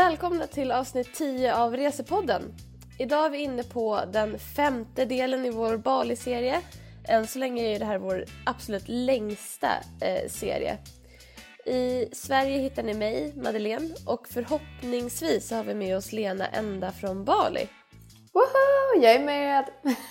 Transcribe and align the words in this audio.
Välkomna 0.00 0.46
till 0.46 0.72
avsnitt 0.72 1.14
10 1.14 1.54
av 1.54 1.76
Resepodden. 1.76 2.42
Idag 2.98 3.26
är 3.26 3.30
vi 3.30 3.38
inne 3.38 3.62
på 3.62 4.00
den 4.12 4.38
femte 4.38 5.04
delen 5.04 5.44
i 5.44 5.50
vår 5.50 5.76
Bali-serie. 5.76 6.60
Än 7.04 7.26
så 7.26 7.38
länge 7.38 7.62
är 7.62 7.78
det 7.78 7.84
här 7.84 7.98
vår 7.98 8.24
absolut 8.46 8.88
längsta 8.88 9.68
eh, 10.00 10.28
serie. 10.28 10.78
I 11.66 12.08
Sverige 12.12 12.58
hittar 12.58 12.82
ni 12.82 12.94
mig, 12.94 13.32
Madeleine, 13.36 13.94
och 14.06 14.28
förhoppningsvis 14.28 15.50
har 15.50 15.64
vi 15.64 15.74
med 15.74 15.96
oss 15.96 16.12
Lena 16.12 16.46
ända 16.46 16.92
från 16.92 17.24
Bali. 17.24 17.68
Woho! 18.32 19.02
Jag 19.02 19.14
är 19.14 19.24
med! 19.24 19.64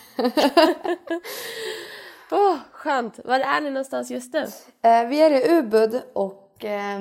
Åh, 2.32 2.54
oh, 2.54 2.58
skönt! 2.72 3.20
Var 3.26 3.40
är 3.40 3.62
ni 3.62 3.70
någonstans 3.70 4.12
just 4.12 4.34
nu? 4.34 4.48
Eh, 4.84 5.08
vi 5.08 5.22
är 5.22 5.32
i 5.32 5.58
Ubud 5.58 6.02
och 6.14 6.66
eh, 6.66 7.00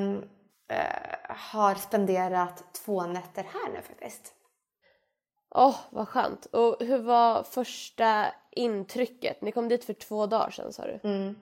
har 1.29 1.75
spenderat 1.75 2.75
två 2.75 3.07
nätter 3.07 3.43
här 3.43 3.73
nu 3.73 3.83
faktiskt. 3.83 4.35
Åh, 5.51 5.69
oh, 5.69 5.77
vad 5.91 6.09
skönt. 6.09 6.47
Och 6.47 6.77
hur 6.81 6.99
var 6.99 7.43
första 7.43 8.27
intrycket? 8.51 9.43
Ni 9.43 9.53
kom 9.53 9.69
dit 9.69 9.85
för 9.85 9.93
två 9.93 10.27
dagar 10.27 10.51
sedan 10.51 10.73
sa 10.73 10.83
du. 10.87 11.01
Mm. 11.05 11.37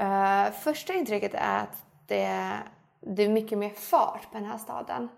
Uh, 0.00 0.52
första 0.52 0.92
intrycket 0.92 1.34
är 1.34 1.58
att 1.58 1.86
det, 2.06 2.58
det 3.00 3.22
är 3.22 3.28
mycket 3.28 3.58
mer 3.58 3.70
fart 3.70 4.32
på 4.32 4.38
den 4.38 4.44
här 4.44 4.58
staden. 4.58 5.08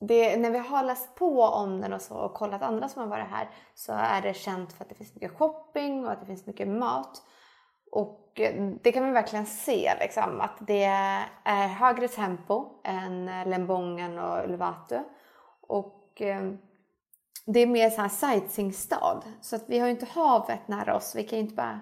Det, 0.00 0.36
när 0.36 0.50
vi 0.50 0.58
har 0.58 0.82
läst 0.82 1.14
på 1.14 1.42
om 1.42 1.80
den 1.80 1.92
och, 1.92 2.02
så, 2.02 2.14
och 2.14 2.34
kollat 2.34 2.62
andra 2.62 2.88
som 2.88 3.02
har 3.02 3.08
varit 3.08 3.30
här 3.30 3.50
så 3.74 3.92
är 3.92 4.22
det 4.22 4.34
känt 4.34 4.72
för 4.72 4.84
att 4.84 4.88
det 4.88 4.94
finns 4.94 5.14
mycket 5.14 5.38
shopping 5.38 6.04
och 6.06 6.12
att 6.12 6.20
det 6.20 6.26
finns 6.26 6.46
mycket 6.46 6.68
mat. 6.68 7.22
Och 7.90 8.21
det 8.82 8.92
kan 8.92 9.06
vi 9.06 9.10
verkligen 9.10 9.46
se 9.46 9.94
liksom, 10.00 10.40
att 10.40 10.56
det 10.60 10.84
är 11.44 11.68
högre 11.68 12.08
tempo 12.08 12.68
än 12.84 13.26
Lembongen 13.26 14.18
och 14.18 14.44
Ulvatu. 14.44 14.98
Och 15.60 16.22
eh, 16.22 16.52
det 17.46 17.60
är 17.60 17.66
mer 17.66 17.90
så 17.90 18.00
här 18.00 18.08
sightseeingstad. 18.08 19.22
Så 19.40 19.56
att 19.56 19.64
vi 19.66 19.78
har 19.78 19.86
ju 19.86 19.92
inte 19.92 20.06
havet 20.06 20.68
nära 20.68 20.96
oss. 20.96 21.14
Vi 21.14 21.24
kan 21.24 21.38
ju 21.38 21.44
inte 21.44 21.54
bara 21.54 21.80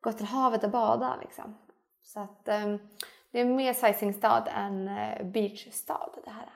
gå 0.00 0.12
till 0.12 0.26
havet 0.26 0.64
och 0.64 0.70
bada 0.70 1.16
liksom. 1.22 1.58
Så 2.02 2.20
att 2.20 2.48
eh, 2.48 2.76
det 3.32 3.40
är 3.40 3.44
mer 3.44 3.72
sightseeingstad 3.72 4.46
än 4.46 4.88
eh, 4.88 5.26
beachstad 5.26 6.10
det 6.24 6.30
här. 6.30 6.52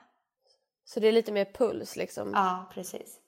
Så 0.83 0.99
det 0.99 1.07
är 1.07 1.11
lite 1.11 1.31
mer 1.31 1.45
puls 1.45 1.95
liksom? 1.95 2.31
Ja, 2.33 2.65
precis. 2.73 3.19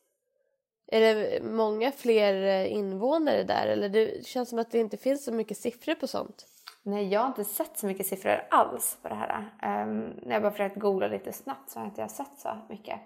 Är 0.88 1.02
det 1.02 1.44
många 1.44 1.92
fler 1.92 2.34
eh, 2.44 2.74
invånare 2.74 3.44
där 3.44 3.68
eller 3.68 3.90
det 3.90 4.26
känns 4.26 4.50
som 4.50 4.60
att 4.60 4.72
det 4.72 4.80
inte 4.80 4.98
finns 4.98 5.26
så 5.26 5.32
mycket 5.32 5.58
siffror 5.58 5.96
på 5.96 6.08
sånt? 6.08 6.46
Nej, 6.84 7.08
jag 7.08 7.20
har 7.20 7.28
inte 7.28 7.44
sett 7.44 7.78
så 7.78 7.86
mycket 7.86 8.08
siffror 8.08 8.48
alls 8.50 8.98
på 9.02 9.10
det 9.10 9.16
här. 9.16 9.40
Um, 9.84 10.00
när 10.00 10.34
jag 10.34 10.42
bara 10.42 10.52
försökt 10.52 10.80
googla 10.80 11.08
lite 11.08 11.34
snabbt 11.34 11.70
så 11.70 11.80
har 11.80 11.86
jag 11.86 11.92
inte 11.92 12.08
sett 12.08 12.40
så 12.40 12.58
mycket. 12.70 13.00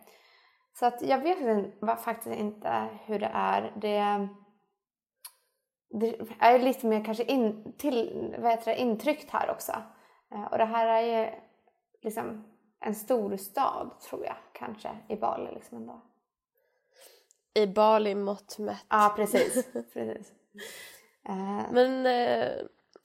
Så 0.73 0.85
att 0.85 1.01
jag 1.01 1.17
vet 1.17 2.03
faktiskt 2.03 2.35
inte 2.35 2.87
hur 3.05 3.19
det 3.19 3.31
är. 3.33 3.73
Det, 3.81 4.27
det 5.99 6.19
är 6.39 6.59
lite 6.59 6.87
mer 6.87 7.05
kanske 7.05 7.23
in, 7.23 7.73
till, 7.77 8.35
vad 8.39 8.51
heter 8.51 8.71
det, 8.71 8.81
intryckt 8.81 9.29
här 9.29 9.49
också. 9.49 9.71
Uh, 10.33 10.45
och 10.45 10.57
det 10.57 10.65
här 10.65 10.87
är 10.87 11.01
ju 11.01 11.31
liksom 12.01 12.43
en 12.79 12.95
stor 12.95 13.37
stad 13.37 13.99
tror 14.09 14.25
jag 14.25 14.37
kanske 14.53 14.97
i 15.09 15.15
Bali 15.15 15.51
liksom 15.51 15.77
ändå. 15.77 16.01
I 17.53 17.67
Bali 17.67 18.15
mått 18.15 18.57
mätt. 18.57 18.85
Ja, 18.89 19.13
precis. 19.15 19.67
precis. 19.93 20.31
Uh, 21.29 21.63
Men 21.71 22.05
uh, 22.05 22.51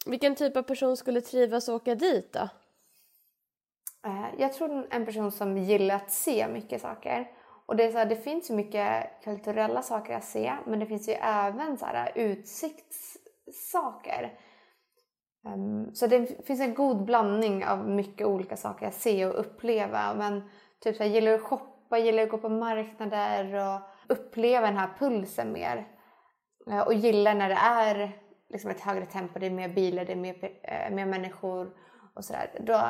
vilken 0.07 0.35
typ 0.35 0.57
av 0.57 0.63
person 0.63 0.97
skulle 0.97 1.21
trivas 1.21 1.69
att 1.69 1.75
åka 1.75 1.95
dit 1.95 2.33
då? 2.33 2.49
Uh, 4.07 4.27
jag 4.39 4.53
tror 4.53 4.87
en 4.91 5.07
person 5.07 5.33
som 5.33 5.59
gillar 5.59 5.95
att 5.95 6.11
se 6.11 6.49
mycket 6.49 6.83
saker. 6.83 7.31
Och 7.67 7.77
det, 7.77 7.85
är 7.85 7.93
så 7.93 7.99
här, 7.99 8.07
det 8.07 8.17
finns 8.17 8.51
ju 8.51 8.55
mycket 8.55 9.23
kulturella 9.25 9.83
saker 9.83 10.17
att 10.17 10.25
se 10.25 10.55
men 10.67 10.79
det 10.79 10.87
finns 10.87 11.09
ju 11.09 11.13
även 11.13 11.79
så 11.79 11.87
här, 11.87 12.13
utsiktssaker. 12.15 14.39
Um, 15.45 15.95
så 15.95 16.07
det 16.07 16.47
finns 16.47 16.61
en 16.61 16.75
god 16.75 17.05
blandning 17.05 17.67
av 17.67 17.89
mycket 17.89 18.27
olika 18.27 18.57
saker 18.57 18.87
att 18.87 18.95
se 18.95 19.27
och 19.27 19.41
uppleva. 19.41 20.15
Men 20.15 20.51
typ 20.81 20.97
så 20.97 21.03
här, 21.03 21.11
gillar 21.11 21.31
du 21.31 21.35
att 21.35 21.43
shoppa, 21.43 21.99
gillar 21.99 22.19
du 22.19 22.25
att 22.25 22.31
gå 22.31 22.39
på 22.39 22.49
marknader 22.49 23.55
och 23.55 23.81
uppleva 24.09 24.67
den 24.67 24.77
här 24.77 24.91
pulsen 24.99 25.53
mer. 25.53 25.89
Uh, 26.69 26.81
och 26.81 26.95
gillar 26.95 27.35
när 27.35 27.49
det 27.49 27.55
är 27.55 28.13
liksom 28.49 28.71
ett 28.71 28.81
högre 28.81 29.07
tempo, 29.07 29.39
det 29.39 29.47
är 29.47 29.51
mer 29.51 29.69
bilar, 29.69 30.05
det 30.05 30.13
är 30.13 30.17
mer, 30.17 30.35
uh, 30.35 30.95
mer 30.95 31.07
människor 31.07 31.77
och 32.15 32.25
sådär. 32.25 32.51
Då 32.61 32.83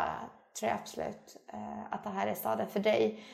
tror 0.59 0.71
jag 0.71 0.79
absolut 0.81 1.37
uh, 1.55 1.93
att 1.95 2.05
det 2.05 2.11
här 2.11 2.27
är 2.27 2.35
staden 2.35 2.69
för 2.69 2.81
dig. 2.81 3.25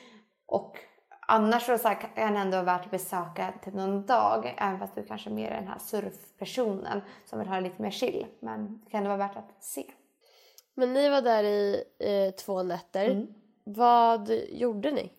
Och 0.45 0.79
annars 1.27 1.63
så, 1.63 1.77
kan 1.77 2.33
det 2.33 2.39
ändå 2.39 2.57
vara 2.57 2.77
värt 2.77 2.85
att 2.85 2.91
besöka 2.91 3.53
typ 3.63 3.73
någon 3.73 4.05
dag 4.05 4.55
även 4.57 4.79
fast 4.79 4.95
du 4.95 5.03
kanske 5.03 5.29
är 5.29 5.33
mer 5.33 5.51
är 5.51 5.55
den 5.55 5.67
här 5.67 5.79
surfpersonen 5.79 7.01
som 7.25 7.39
vill 7.39 7.47
ha 7.47 7.59
lite 7.59 7.81
mer 7.81 7.91
chill. 7.91 8.25
Men 8.39 8.81
det 8.83 8.89
kan 8.89 8.97
ändå 8.97 9.09
vara 9.09 9.27
värt 9.27 9.37
att 9.37 9.63
se. 9.63 9.85
Men 10.75 10.93
ni 10.93 11.09
var 11.09 11.21
där 11.21 11.43
i 11.43 11.83
eh, 11.99 12.35
två 12.35 12.63
nätter. 12.63 13.09
Mm. 13.09 13.27
Vad 13.63 14.29
gjorde 14.49 14.91
ni? 14.91 15.11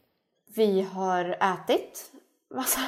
Vi 0.56 0.82
har 0.82 1.25
ätit 1.25 2.12
massa. 2.54 2.81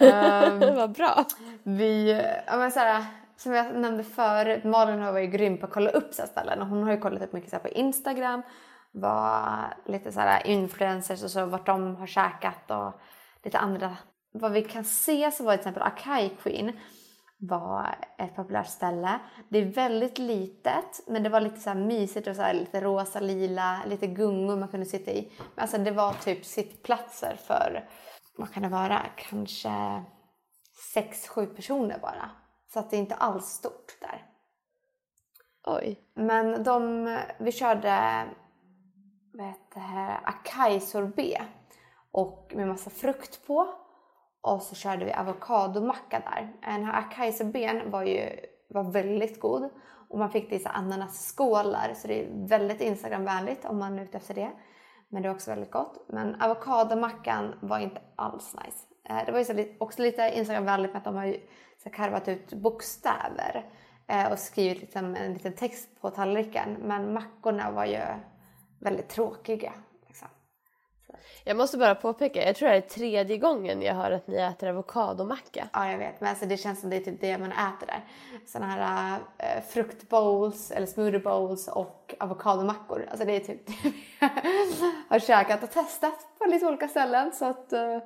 um, 0.00 0.76
Vad 0.76 0.92
bra. 0.92 1.24
Vi, 1.62 2.22
ja 2.46 2.56
men 2.56 2.72
såhär, 2.72 3.04
som 3.36 3.52
jag 3.52 3.74
nämnde 3.74 4.04
förut, 4.04 4.64
Malin 4.64 5.00
har 5.00 5.12
varit 5.12 5.32
grym 5.32 5.58
på 5.58 5.66
att 5.66 5.72
kolla 5.72 5.90
upp 5.90 6.14
så 6.14 6.26
ställen 6.26 6.62
och 6.62 6.68
hon 6.68 6.82
har 6.82 6.92
ju 6.92 7.00
kollat 7.00 7.22
upp 7.22 7.32
mycket 7.32 7.50
så 7.50 7.58
på 7.58 7.68
Instagram 7.68 8.42
vad 9.00 9.64
lite 9.86 10.12
så 10.12 10.20
här 10.20 10.46
influencers 10.46 11.22
och 11.22 11.30
så 11.30 11.46
vart 11.46 11.66
de 11.66 11.96
har 11.96 12.06
käkat 12.06 12.70
och 12.70 13.00
lite 13.44 13.58
andra. 13.58 13.96
Vad 14.32 14.52
vi 14.52 14.62
kan 14.62 14.84
se 14.84 15.30
så 15.30 15.44
var 15.44 15.52
till 15.52 15.60
exempel 15.60 15.82
Akai 15.82 16.30
Queen 16.42 16.72
var 17.38 17.96
ett 18.18 18.36
populärt 18.36 18.66
ställe. 18.66 19.18
Det 19.48 19.58
är 19.58 19.64
väldigt 19.64 20.18
litet 20.18 21.00
men 21.06 21.22
det 21.22 21.28
var 21.28 21.40
lite 21.40 21.60
så 21.60 21.70
här 21.70 21.76
mysigt 21.76 22.28
och 22.28 22.36
så 22.36 22.52
lite 22.52 22.80
rosa, 22.80 23.20
lila, 23.20 23.80
lite 23.86 24.06
gungor 24.06 24.56
man 24.56 24.68
kunde 24.68 24.86
sitta 24.86 25.10
i. 25.10 25.32
Men 25.38 25.62
alltså 25.62 25.78
det 25.78 25.90
var 25.90 26.12
typ 26.12 26.44
sittplatser 26.44 27.36
för, 27.46 27.88
vad 28.36 28.52
kan 28.52 28.62
det 28.62 28.68
vara, 28.68 29.02
kanske 29.16 30.02
sex, 30.94 31.28
sju 31.28 31.46
personer 31.46 31.98
bara. 31.98 32.30
Så 32.72 32.78
att 32.78 32.90
det 32.90 32.96
är 32.96 33.00
inte 33.00 33.14
alls 33.14 33.46
stort 33.46 33.96
där. 34.00 34.26
Oj. 35.64 36.00
Men 36.14 36.64
de, 36.64 37.04
vi 37.38 37.52
körde 37.52 38.24
vad 39.32 39.46
heter 39.46 40.20
acai 40.24 40.80
sorbet 40.80 41.42
och 42.10 42.52
med 42.54 42.68
massa 42.68 42.90
frukt 42.90 43.46
på. 43.46 43.68
Och 44.40 44.62
så 44.62 44.74
körde 44.74 45.04
vi 45.04 45.12
avokadomacka 45.12 46.20
där. 46.20 46.52
Den 46.62 46.84
här 46.84 46.98
acai 46.98 47.32
sorbeten 47.32 47.90
var 47.90 48.02
ju 48.02 48.40
var 48.68 48.92
väldigt 48.92 49.40
god 49.40 49.70
och 50.08 50.18
man 50.18 50.30
fick 50.30 50.50
det 50.50 50.56
i 50.56 50.66
ananasskålar 50.66 51.94
så 51.94 52.08
det 52.08 52.24
är 52.24 52.48
väldigt 52.48 52.80
instagramvänligt 52.80 53.64
om 53.64 53.78
man 53.78 53.98
är 53.98 54.02
ute 54.02 54.16
efter 54.16 54.34
det. 54.34 54.50
Men 55.08 55.22
det 55.22 55.28
är 55.28 55.34
också 55.34 55.50
väldigt 55.50 55.70
gott. 55.70 56.04
Men 56.08 56.42
avokadomackan 56.42 57.54
var 57.60 57.78
inte 57.78 58.00
alls 58.16 58.54
nice. 58.64 58.86
Eh, 59.08 59.26
det 59.26 59.32
var 59.32 59.38
ju 59.38 59.76
också 59.78 60.02
lite 60.02 60.32
instagramvänligt 60.34 60.92
med 60.92 60.98
att 60.98 61.04
de 61.04 61.16
har 61.16 61.36
så 61.82 61.90
karvat 61.90 62.28
ut 62.28 62.52
bokstäver 62.52 63.64
eh, 64.06 64.32
och 64.32 64.38
skrivit 64.38 64.80
liksom 64.80 65.14
en 65.14 65.32
liten 65.34 65.52
text 65.52 65.88
på 66.00 66.10
tallriken. 66.10 66.76
Men 66.80 67.12
mackorna 67.12 67.70
var 67.70 67.84
ju 67.84 68.00
väldigt 68.80 69.08
tråkiga. 69.08 69.72
Liksom. 71.08 71.16
Jag 71.44 71.56
måste 71.56 71.78
bara 71.78 71.94
påpeka, 71.94 72.46
jag 72.46 72.56
tror 72.56 72.68
det 72.68 72.76
är 72.76 72.80
tredje 72.80 73.38
gången 73.38 73.82
jag 73.82 73.94
hör 73.94 74.10
att 74.10 74.26
ni 74.26 74.36
äter 74.36 74.68
avokadomacka. 74.68 75.68
Ja, 75.72 75.90
jag 75.90 75.98
vet. 75.98 76.20
Men 76.20 76.30
alltså, 76.30 76.46
det 76.46 76.56
känns 76.56 76.80
som 76.80 76.90
det 76.90 76.96
är 76.96 77.00
typ 77.00 77.20
det 77.20 77.38
man 77.38 77.52
äter 77.52 77.86
där. 77.86 78.04
Såna 78.46 78.66
här 78.66 79.18
äh, 79.38 79.62
fruktbowls 79.68 80.70
eller 80.70 80.86
smoothie 80.86 81.20
bowls 81.20 81.68
och 81.68 82.14
avokadomackor. 82.18 83.06
Alltså 83.10 83.26
det 83.26 83.36
är 83.36 83.40
typ 83.40 83.66
det 83.66 83.74
vi 83.82 84.04
har 85.08 85.18
käkat 85.18 85.62
och 85.62 85.70
testat 85.70 86.26
på 86.38 86.44
lite 86.44 86.66
olika 86.66 86.88
ställen. 86.88 87.32
Så 87.32 87.44
att, 87.44 87.72
äh, 87.72 87.98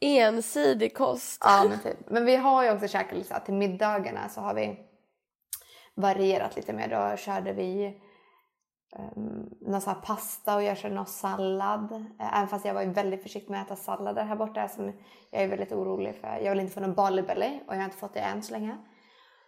Ensidig 0.00 0.96
kost. 0.96 1.42
Ja, 1.44 1.66
men 1.68 1.78
typ. 1.78 2.10
Men 2.10 2.24
vi 2.24 2.36
har 2.36 2.64
ju 2.64 2.72
också 2.72 2.88
käkat 2.88 3.18
lite 3.18 3.40
till 3.40 3.54
middagarna 3.54 4.28
så 4.28 4.40
har 4.40 4.54
vi 4.54 4.78
varierat 5.94 6.56
lite 6.56 6.72
mer. 6.72 6.88
Då 6.88 7.16
körde 7.16 7.52
vi 7.52 8.00
någon 9.60 9.80
så 9.80 9.90
här 9.90 10.00
pasta 10.00 10.56
och 10.56 10.62
jag 10.62 10.78
körde 10.78 10.94
någon 10.94 11.06
sallad. 11.06 11.92
Uh, 11.92 12.36
även 12.36 12.48
fast 12.48 12.64
jag 12.64 12.74
var 12.74 12.84
väldigt 12.84 13.22
försiktig 13.22 13.50
med 13.50 13.60
att 13.60 13.66
äta 13.66 13.76
sallader 13.76 14.24
här 14.24 14.36
borta 14.36 14.68
som 14.68 14.92
jag 15.30 15.42
är 15.42 15.48
väldigt 15.48 15.72
orolig 15.72 16.14
för. 16.14 16.40
Jag 16.42 16.50
vill 16.50 16.60
inte 16.60 16.72
få 16.72 16.80
någon 16.80 16.94
Bali 16.94 17.22
belly 17.22 17.60
och 17.66 17.74
jag 17.74 17.78
har 17.78 17.84
inte 17.84 17.96
fått 17.96 18.14
det 18.14 18.20
än 18.20 18.42
så 18.42 18.52
länge. 18.52 18.76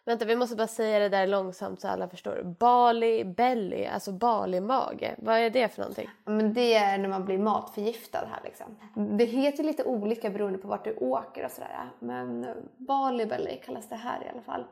Vänta, 0.07 0.25
vi 0.25 0.37
måste 0.37 0.57
bara 0.57 0.67
säga 0.67 0.99
det 0.99 1.09
där 1.09 1.27
långsamt 1.27 1.81
så 1.81 1.89
alla 1.89 2.09
förstår. 2.09 2.57
Bali 2.59 3.25
belly, 3.25 3.87
alltså 3.87 4.13
Bali-mage. 4.13 5.15
Vad 5.19 5.39
är 5.39 5.51
det 5.51 5.69
för 5.69 5.81
någonting? 5.81 6.09
Men 6.25 6.55
det 6.55 6.75
är 6.75 6.99
när 6.99 7.09
man 7.09 7.25
blir 7.25 7.39
matförgiftad 7.39 8.27
här 8.31 8.41
liksom. 8.45 8.77
Det 9.19 9.25
heter 9.25 9.65
lite 9.65 9.85
olika 9.85 10.31
beroende 10.31 10.59
på 10.59 10.69
vart 10.69 10.85
du 10.85 10.97
åker 10.97 11.45
och 11.45 11.51
sådär. 11.51 11.91
Men 11.99 12.47
Bali 12.77 13.27
belly 13.27 13.61
kallas 13.65 13.89
det 13.89 13.97
här 13.97 14.25
i 14.25 14.29
alla 14.29 14.43
fall. 14.43 14.65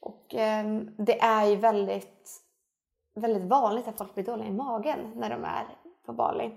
Och 0.00 0.34
eh, 0.34 0.66
det 0.98 1.20
är 1.20 1.46
ju 1.46 1.56
väldigt 1.56 2.42
väldigt 3.14 3.42
vanligt 3.42 3.88
att 3.88 3.98
folk 3.98 4.14
blir 4.14 4.24
dåliga 4.24 4.48
i 4.48 4.52
magen 4.52 5.12
när 5.14 5.30
de 5.30 5.44
är 5.44 5.66
på 6.06 6.12
Bali. 6.12 6.52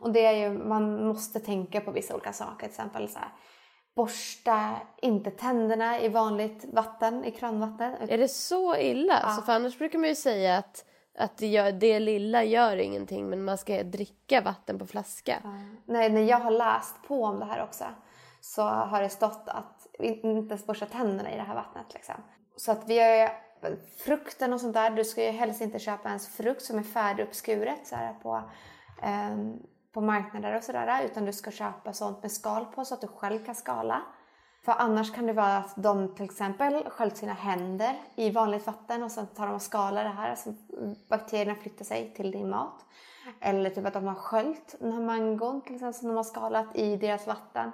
Och 0.00 0.12
det 0.12 0.26
är 0.26 0.32
ju, 0.32 0.58
man 0.58 1.06
måste 1.06 1.40
tänka 1.40 1.80
på 1.80 1.90
vissa 1.90 2.14
olika 2.14 2.32
saker, 2.32 2.56
till 2.56 2.66
exempel 2.66 3.08
så 3.08 3.18
här, 3.18 3.28
borsta 3.96 4.74
inte 5.02 5.30
tänderna 5.30 6.00
i 6.00 6.08
vanligt 6.08 6.64
vatten, 6.72 7.24
i 7.24 7.30
kranvatten. 7.30 7.94
Är 8.08 8.18
det 8.18 8.28
så 8.28 8.76
illa? 8.76 9.20
Ja. 9.22 9.30
Så 9.30 9.42
för 9.42 9.52
annars 9.52 9.78
brukar 9.78 9.98
man 9.98 10.08
ju 10.08 10.14
säga 10.14 10.56
att, 10.56 10.84
att 11.18 11.36
det, 11.36 11.46
gör, 11.46 11.72
det 11.72 12.00
lilla 12.00 12.44
gör 12.44 12.76
ingenting 12.76 13.30
men 13.30 13.44
man 13.44 13.58
ska 13.58 13.82
dricka 13.82 14.40
vatten 14.40 14.78
på 14.78 14.86
flaska. 14.86 15.42
Nej, 15.86 16.10
när 16.10 16.22
jag 16.22 16.40
har 16.40 16.50
läst 16.50 17.02
på 17.08 17.24
om 17.24 17.38
det 17.38 17.44
här 17.44 17.62
också 17.62 17.84
så 18.40 18.62
har 18.62 19.02
det 19.02 19.08
stått 19.08 19.48
att 19.48 19.86
inte 19.98 20.48
ens 20.48 20.66
borsta 20.66 20.86
tänderna 20.86 21.32
i 21.32 21.36
det 21.36 21.42
här 21.42 21.54
vattnet. 21.54 21.94
Liksom. 21.94 22.14
Så 22.56 22.72
att 22.72 22.88
vi 22.88 22.98
har 22.98 23.30
frukten 23.96 24.52
och 24.52 24.60
sånt 24.60 24.74
där. 24.74 24.90
Du 24.90 25.04
ska 25.04 25.24
ju 25.24 25.30
helst 25.30 25.60
inte 25.60 25.78
köpa 25.78 26.08
ens 26.08 26.28
frukt 26.28 26.62
som 26.62 26.78
är 26.78 26.82
färdiguppskuret 26.82 27.86
så 27.86 27.96
här 27.96 28.14
på, 28.22 28.42
eh, 29.02 29.36
på 29.92 30.00
marknader 30.00 30.56
och 30.56 30.62
sådär. 30.62 31.04
Utan 31.04 31.24
du 31.24 31.32
ska 31.32 31.50
köpa 31.50 31.92
sånt 31.92 32.22
med 32.22 32.32
skal 32.32 32.64
på 32.64 32.84
så 32.84 32.94
att 32.94 33.00
du 33.00 33.06
själv 33.06 33.44
kan 33.44 33.54
skala. 33.54 34.02
För 34.64 34.72
annars 34.72 35.14
kan 35.14 35.26
det 35.26 35.32
vara 35.32 35.56
att 35.56 35.74
de 35.76 36.14
till 36.14 36.24
exempel 36.24 36.84
sköljt 36.90 37.16
sina 37.16 37.32
händer 37.32 37.96
i 38.16 38.30
vanligt 38.30 38.66
vatten 38.66 39.02
och 39.02 39.10
sen 39.10 39.26
tar 39.26 39.46
de 39.46 39.54
och 39.54 39.62
skalar 39.62 40.04
det 40.04 40.10
här 40.10 40.34
så 40.34 40.54
bakterierna 41.08 41.54
flyttar 41.54 41.84
sig 41.84 42.14
till 42.14 42.30
din 42.30 42.50
mat. 42.50 42.84
Eller 43.40 43.70
typ 43.70 43.86
att 43.86 43.92
de 43.92 44.06
har 44.06 44.14
sköljt 44.14 44.74
den 44.80 44.92
här 44.92 45.00
mangon 45.00 45.60
till 45.60 45.74
exempel 45.74 46.00
som 46.00 46.08
de 46.08 46.16
har 46.16 46.24
skalat 46.24 46.76
i 46.76 46.96
deras 46.96 47.26
vatten 47.26 47.70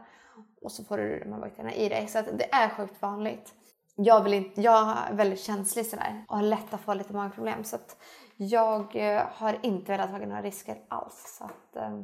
och 0.63 0.73
så 0.73 0.85
får 0.85 0.99
du 0.99 1.19
de 1.19 1.33
här 1.33 1.41
bakterierna 1.41 1.75
i 1.75 1.89
dig. 1.89 2.09
Så 2.09 2.19
att 2.19 2.39
det 2.39 2.55
är 2.55 2.69
sjukt 2.69 3.03
vanligt. 3.03 3.55
Jag, 3.97 4.25
vill 4.25 4.35
inte, 4.35 4.61
jag 4.61 4.99
är 4.99 5.15
väldigt 5.15 5.41
känslig 5.41 5.87
sådär 5.87 6.25
och 6.29 6.37
har 6.37 6.43
lätt 6.43 6.75
att 6.75 6.81
få 6.81 6.95
lite 6.95 7.13
magproblem 7.13 7.65
så 7.65 7.77
att 7.77 7.97
jag 8.37 8.97
eh, 8.97 9.27
har 9.33 9.59
inte 9.63 9.93
velat 9.93 10.11
ta 10.11 10.19
några 10.19 10.43
risker 10.43 10.85
alls. 10.89 11.37
Så 11.39 11.45
att, 11.45 11.77
eh, 11.77 12.01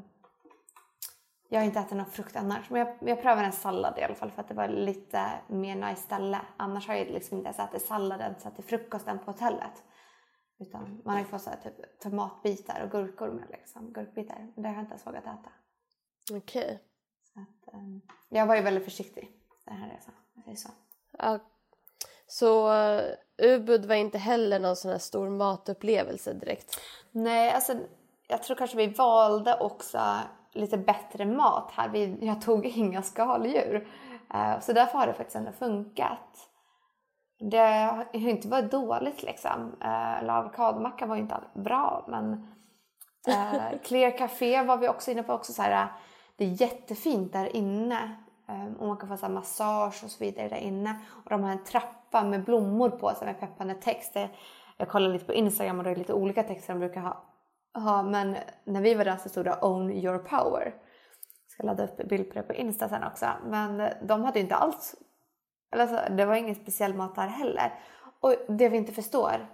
jag 1.49 1.61
har 1.61 1.65
inte 1.65 1.81
ätit 1.81 1.97
någon 1.97 2.07
frukt 2.07 2.37
annars. 2.37 2.71
Men 2.71 2.81
jag, 2.81 2.97
jag 3.01 3.23
prövade 3.23 3.47
en 3.47 3.53
sallad 3.53 3.99
i 3.99 4.03
alla 4.03 4.15
fall 4.15 4.31
för 4.31 4.41
att 4.41 4.49
det 4.49 4.55
var 4.55 4.69
lite 4.69 5.31
mer 5.49 5.77
nice 5.77 6.03
ställe. 6.03 6.41
Annars 6.57 6.89
har 6.89 6.95
jag 6.95 7.07
liksom 7.07 7.39
inte 7.39 7.49
ens 7.49 7.59
ätit 7.59 7.87
salladen 7.87 8.35
så 8.39 8.51
till 8.51 8.65
frukosten 8.65 9.19
på 9.19 9.31
hotellet. 9.31 9.85
Utan 10.59 11.03
man 11.05 11.15
har 11.15 11.21
ju 11.21 11.27
fått 11.27 11.43
så 11.43 11.51
här, 11.51 11.57
typ, 11.57 12.01
tomatbitar 12.01 12.83
och 12.85 12.91
gurkor 12.91 13.31
med 13.31 13.49
liksom. 13.51 13.93
Gurkbitar. 13.93 14.53
Men 14.55 14.63
det 14.63 14.69
har 14.69 14.75
jag 14.75 14.83
inte 14.83 14.93
ens 14.93 15.07
vågat 15.07 15.25
äta. 15.25 15.53
Okej. 16.33 16.83
Så 17.35 17.41
att, 17.41 17.75
eh, 17.75 17.81
jag 18.29 18.47
var 18.47 18.57
ju 18.57 18.63
väldigt 18.63 18.85
försiktig 18.85 19.31
den 19.65 19.77
här 19.77 19.91
resan. 19.91 20.15
Jag 20.35 20.45
säger 20.45 20.57
så. 20.57 20.69
Ja. 21.19 21.39
Så 22.31 22.73
uh, 22.73 23.03
Ubud 23.43 23.85
var 23.85 23.95
inte 23.95 24.19
heller 24.19 24.59
någon 24.59 24.77
sån 24.77 24.91
här 24.91 24.99
stor 24.99 25.31
matupplevelse 25.31 26.33
direkt. 26.33 26.81
Nej, 27.13 27.53
alltså 27.53 27.75
jag 28.29 28.43
tror 28.43 28.57
kanske 28.57 28.77
vi 28.77 28.87
valde 28.87 29.59
också 29.61 29.99
lite 30.53 30.79
bättre 30.79 31.25
mat 31.25 31.71
här. 31.73 31.89
Vi, 31.89 32.19
jag 32.21 32.41
tog 32.41 32.67
inga 32.77 33.03
skaldjur. 33.03 33.89
Eh, 34.35 34.61
så 34.61 34.73
därför 34.73 34.99
har 34.99 35.07
det 35.07 35.15
faktiskt 35.15 35.37
ändå 35.37 35.53
funkat. 35.53 36.49
Det 37.51 37.59
har 37.59 38.29
inte 38.29 38.49
varit 38.49 38.71
dåligt 38.71 39.23
liksom. 39.23 39.77
Eh, 39.83 40.19
eller 40.19 40.33
avokadomackan 40.33 41.09
var 41.09 41.17
ju 41.17 41.23
inte 41.23 41.35
alls 41.35 41.55
bra 41.55 42.05
men 42.09 42.33
eh, 43.29 43.79
Clear 43.85 44.19
Café 44.19 44.63
var 44.63 44.77
vi 44.77 44.89
också 44.89 45.11
inne 45.11 45.23
på 45.23 45.33
också 45.33 45.53
så 45.53 45.63
här. 45.63 45.89
Det 46.37 46.45
är 46.45 46.63
jättefint 46.63 47.33
där 47.33 47.57
inne. 47.57 48.17
Ehm, 48.51 48.75
och 48.75 48.87
man 48.87 48.97
kan 48.97 49.09
få 49.09 49.17
så 49.17 49.27
här 49.27 49.33
massage 49.33 50.05
och 50.05 50.11
så 50.11 50.25
vidare 50.25 50.49
där 50.49 50.57
inne. 50.57 51.01
Och 51.25 51.31
de 51.31 51.45
har 51.45 51.51
en 51.51 51.65
trappa 51.65 52.25
med 52.25 52.45
blommor 52.45 52.91
på 52.91 53.15
sig 53.15 53.27
med 53.27 53.41
peppande 53.41 53.75
text. 53.75 54.17
Jag 54.77 54.89
kollade 54.89 55.13
lite 55.13 55.25
på 55.25 55.33
Instagram 55.33 55.79
och 55.79 55.85
det 55.85 55.91
är 55.91 55.97
lite 55.97 56.13
olika 56.13 56.43
texter 56.43 56.73
de 56.73 56.79
brukar 56.79 57.01
ha. 57.01 57.25
ha 57.75 58.03
men 58.03 58.37
när 58.65 58.81
vi 58.81 58.95
var 58.95 59.05
där 59.05 59.17
så 59.17 59.29
stod 59.29 59.45
det 59.45 59.59
Own 59.63 59.91
your 59.91 60.19
power. 60.19 60.75
Jag 61.47 61.53
ska 61.53 61.63
ladda 61.63 61.85
upp 61.85 62.09
bild 62.09 62.29
på 62.29 62.35
det 62.35 62.43
på 62.43 62.55
Insta 62.55 62.89
sen 62.89 63.05
också. 63.05 63.27
Men 63.47 63.93
de 64.03 64.25
hade 64.25 64.39
ju 64.39 64.43
inte 64.43 64.57
alls 64.57 64.97
Alltså, 65.73 66.01
det 66.11 66.25
var 66.25 66.35
ingen 66.35 66.55
speciell 66.55 66.95
mat 66.95 67.15
där 67.15 67.27
heller. 67.27 67.73
Och 68.21 68.35
det 68.49 68.69
vi 68.69 68.77
inte 68.77 68.93
förstår, 68.93 69.47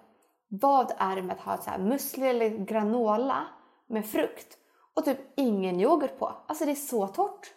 vad 0.49 0.93
är 0.99 1.17
det 1.17 1.23
med 1.23 1.37
att 1.37 1.43
ha 1.43 1.57
så 1.57 1.71
här 1.71 1.79
musli 1.79 2.29
eller 2.29 2.49
granola 2.49 3.47
med 3.87 4.07
frukt 4.07 4.59
och 4.95 5.05
typ 5.05 5.19
ingen 5.37 5.81
yoghurt 5.81 6.19
på? 6.19 6.33
Alltså 6.47 6.65
det 6.65 6.71
är 6.71 6.75
så 6.75 7.07
torrt. 7.07 7.53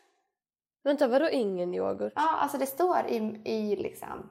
Vänta, 0.83 1.07
vadå 1.07 1.29
ingen 1.29 1.73
yoghurt? 1.73 2.13
Ja, 2.15 2.29
alltså 2.37 2.57
det 2.57 2.65
står 2.65 3.05
i, 3.07 3.41
i 3.45 3.75
liksom 3.75 4.29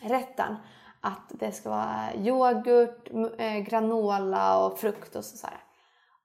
rätten 0.00 0.56
att 1.00 1.28
det 1.28 1.52
ska 1.52 1.70
vara 1.70 2.14
yoghurt, 2.14 3.10
eh, 3.38 3.58
granola 3.58 4.66
och 4.66 4.78
frukt 4.78 5.16
och 5.16 5.24
så, 5.24 5.36
så 5.36 5.46
här. 5.46 5.60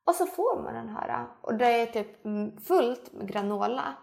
Och 0.06 0.16
så 0.16 0.26
får 0.26 0.62
man 0.64 0.74
den 0.74 0.90
här 0.90 1.28
och 1.42 1.56
det 1.56 1.82
är 1.82 1.86
typ 1.86 2.26
mm, 2.26 2.58
fullt 2.58 3.14
med 3.14 3.28
granola. 3.28 3.94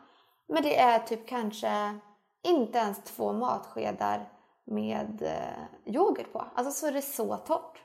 Men 0.48 0.62
det 0.62 0.78
är 0.78 0.98
typ 0.98 1.28
kanske 1.28 1.98
inte 2.42 2.78
ens 2.78 3.04
två 3.04 3.32
matskedar 3.32 4.28
med 4.64 5.22
eh, 5.22 5.94
yoghurt 5.94 6.32
på. 6.32 6.44
Alltså 6.54 6.72
så 6.72 6.86
är 6.86 6.92
det 6.92 7.02
så 7.02 7.36
torrt. 7.36 7.82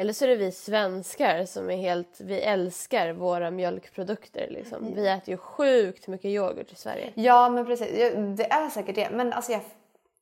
Eller 0.00 0.12
så 0.12 0.24
är 0.24 0.28
det 0.28 0.36
vi 0.36 0.52
svenskar 0.52 1.44
som 1.44 1.70
är 1.70 1.76
helt, 1.76 2.20
vi 2.20 2.40
älskar 2.40 3.12
våra 3.12 3.50
mjölkprodukter 3.50 4.48
liksom. 4.50 4.94
Vi 4.94 5.08
äter 5.08 5.30
ju 5.30 5.36
sjukt 5.36 6.08
mycket 6.08 6.28
yoghurt 6.28 6.72
i 6.72 6.74
Sverige. 6.74 7.12
Ja 7.14 7.48
men 7.48 7.66
precis, 7.66 7.88
det 8.36 8.52
är 8.52 8.70
säkert 8.70 8.94
det. 8.94 9.10
Men 9.10 9.32
alltså 9.32 9.52
jag, 9.52 9.60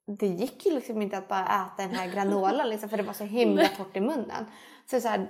det 0.07 0.27
gick 0.27 0.67
ju 0.67 0.75
liksom 0.75 1.03
inte 1.03 1.19
att 1.19 1.29
bara 1.29 1.45
äta 1.45 1.83
den 1.83 1.91
här 1.91 2.09
granolan 2.09 2.69
liksom, 2.69 2.89
för 2.89 2.97
det 2.97 3.03
var 3.03 3.13
så 3.13 3.25
himla 3.25 3.65
torrt 3.65 3.97
i 3.97 4.01
munnen. 4.01 4.47
Så, 4.91 5.01
så 5.01 5.09
här, 5.09 5.29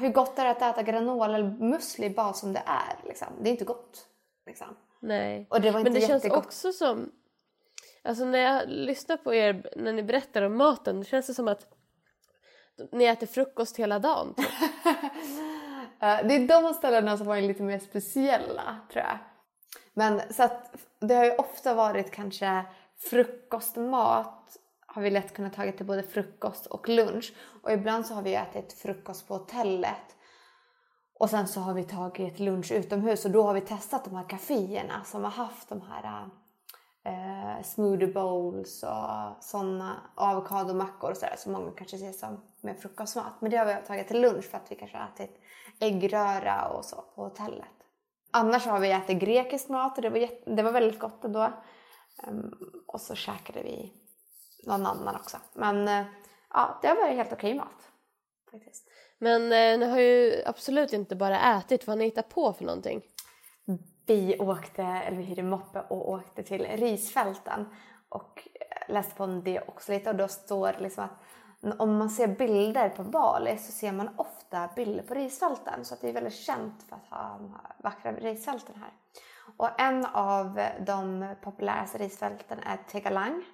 hur 0.00 0.08
gott 0.08 0.38
är 0.38 0.44
det 0.44 0.50
att 0.50 0.62
äta 0.62 0.82
granola 0.82 1.34
eller 1.34 1.50
musli 1.50 2.10
bara 2.10 2.32
som 2.32 2.52
det 2.52 2.62
är? 2.66 3.08
Liksom? 3.08 3.28
Det 3.40 3.48
är 3.48 3.52
inte 3.52 3.64
gott. 3.64 4.06
Liksom. 4.46 4.76
Nej. 5.00 5.46
Och 5.50 5.60
det 5.60 5.70
var 5.70 5.80
inte 5.80 5.90
Men 5.90 6.00
det 6.00 6.06
känns 6.06 6.24
jättegott. 6.24 6.46
också 6.46 6.72
som... 6.72 7.12
Alltså 8.04 8.24
när 8.24 8.38
jag 8.38 8.62
lyssnar 8.66 9.16
på 9.16 9.34
er 9.34 9.72
när 9.76 9.92
ni 9.92 10.02
berättar 10.02 10.42
om 10.42 10.56
maten, 10.56 10.98
det 11.00 11.06
känns 11.06 11.26
det 11.26 11.34
som 11.34 11.48
att 11.48 11.66
Typ. 12.82 12.92
ni 12.92 13.04
äter 13.04 13.26
frukost 13.26 13.76
hela 13.76 13.98
dagen. 13.98 14.34
Typ. 14.34 14.46
Eh, 16.00 16.26
det 16.26 16.34
är 16.34 16.48
de 16.48 16.74
ställena 16.74 17.16
som 17.16 17.26
varit 17.26 17.44
lite 17.44 17.62
mer 17.62 17.78
speciella 17.78 18.76
tror 18.92 19.04
jag. 19.04 19.18
Men 19.94 20.20
så 20.30 20.42
att 20.42 20.74
det 21.00 21.14
har 21.14 21.24
ju 21.24 21.34
ofta 21.34 21.74
varit 21.74 22.10
kanske 22.10 22.64
frukostmat 23.10 24.56
har 24.94 25.02
vi 25.02 25.10
lätt 25.10 25.34
kunnat 25.34 25.52
tagit 25.52 25.76
till 25.76 25.86
både 25.86 26.02
frukost 26.02 26.66
och 26.66 26.88
lunch. 26.88 27.34
Och 27.62 27.72
ibland 27.72 28.06
så 28.06 28.14
har 28.14 28.22
vi 28.22 28.34
ätit 28.34 28.72
frukost 28.72 29.28
på 29.28 29.34
hotellet. 29.34 30.16
Och 31.18 31.30
sen 31.30 31.48
så 31.48 31.60
har 31.60 31.74
vi 31.74 31.84
tagit 31.84 32.38
lunch 32.38 32.72
utomhus 32.72 33.24
och 33.24 33.30
då 33.30 33.42
har 33.42 33.54
vi 33.54 33.60
testat 33.60 34.04
de 34.04 34.14
här 34.14 34.28
kaféerna 34.28 35.04
som 35.04 35.24
har 35.24 35.30
haft 35.30 35.68
de 35.68 35.82
här 35.82 36.28
eh, 37.04 37.62
smoothie 37.62 38.12
bowls 38.12 38.82
och 38.82 39.44
sådana 39.44 39.96
avokadomackor 40.14 41.10
och 41.10 41.16
sådär 41.16 41.34
som 41.38 41.52
många 41.52 41.70
kanske 41.70 41.98
ser 41.98 42.12
som 42.12 42.40
med 42.62 42.80
frukostmat. 42.80 43.40
Men 43.40 43.50
det 43.50 43.56
har 43.56 43.66
vi 43.66 43.74
tagit 43.86 44.08
till 44.08 44.20
lunch 44.20 44.44
för 44.44 44.56
att 44.56 44.72
vi 44.72 44.74
kanske 44.74 44.96
har 44.96 45.08
ätit 45.08 45.40
äggröra 45.80 46.68
och 46.68 46.84
så 46.84 47.04
på 47.14 47.24
hotellet. 47.24 47.68
Annars 48.30 48.66
har 48.66 48.80
vi 48.80 48.92
ätit 48.92 49.18
grekisk 49.18 49.68
mat 49.68 49.96
och 49.96 50.02
det 50.02 50.10
var, 50.10 50.18
jätte, 50.18 50.50
det 50.50 50.62
var 50.62 50.72
väldigt 50.72 51.00
gott 51.00 51.24
ändå. 51.24 51.52
Um, 52.26 52.54
och 52.86 53.00
så 53.00 53.14
käkade 53.14 53.62
vi 53.62 53.92
någon 54.66 54.86
annan 54.86 55.16
också. 55.16 55.36
Men 55.54 55.88
eh, 55.88 56.06
ja, 56.50 56.78
det 56.82 56.88
har 56.88 56.96
varit 56.96 57.16
helt 57.16 57.32
okej 57.32 57.54
mat. 57.54 57.90
Faktiskt. 58.50 58.88
Men 59.18 59.42
eh, 59.42 59.78
ni 59.78 59.90
har 59.90 59.98
ju 59.98 60.42
absolut 60.46 60.92
inte 60.92 61.16
bara 61.16 61.40
ätit, 61.40 61.86
vad 61.86 61.92
har 61.92 61.98
ni 61.98 62.04
hittat 62.04 62.28
på 62.28 62.52
för 62.52 62.64
någonting? 62.64 63.02
Vi 64.06 64.38
åkte, 64.38 64.82
eller 64.82 65.16
vi 65.16 65.22
hyrde 65.22 65.42
moppe 65.42 65.80
och 65.80 66.10
åkte 66.10 66.42
till 66.42 66.66
risfälten 66.66 67.66
och 68.08 68.48
läste 68.88 69.14
på 69.14 69.24
om 69.24 69.44
det 69.44 69.60
också 69.60 69.92
lite 69.92 70.10
och 70.10 70.16
då 70.16 70.28
står 70.28 70.72
det 70.72 70.80
liksom 70.80 71.04
att 71.04 71.18
om 71.78 71.98
man 71.98 72.10
ser 72.10 72.28
bilder 72.28 72.88
på 72.88 73.02
Bali 73.02 73.58
så 73.58 73.72
ser 73.72 73.92
man 73.92 74.10
ofta 74.16 74.68
bilder 74.76 75.02
på 75.02 75.14
risfälten 75.14 75.84
så 75.84 75.94
att 75.94 76.00
det 76.00 76.08
är 76.08 76.12
väldigt 76.12 76.34
känt 76.34 76.82
för 76.88 76.96
att 76.96 77.06
ha 77.06 77.38
de 77.38 77.56
vackra 77.82 78.12
risfälten 78.12 78.74
här. 78.80 78.92
Och 79.56 79.80
en 79.80 80.06
av 80.06 80.60
de 80.86 81.34
populäraste 81.42 81.98
risfälten 81.98 82.58
är 82.58 82.76
Tegalang 82.76 83.44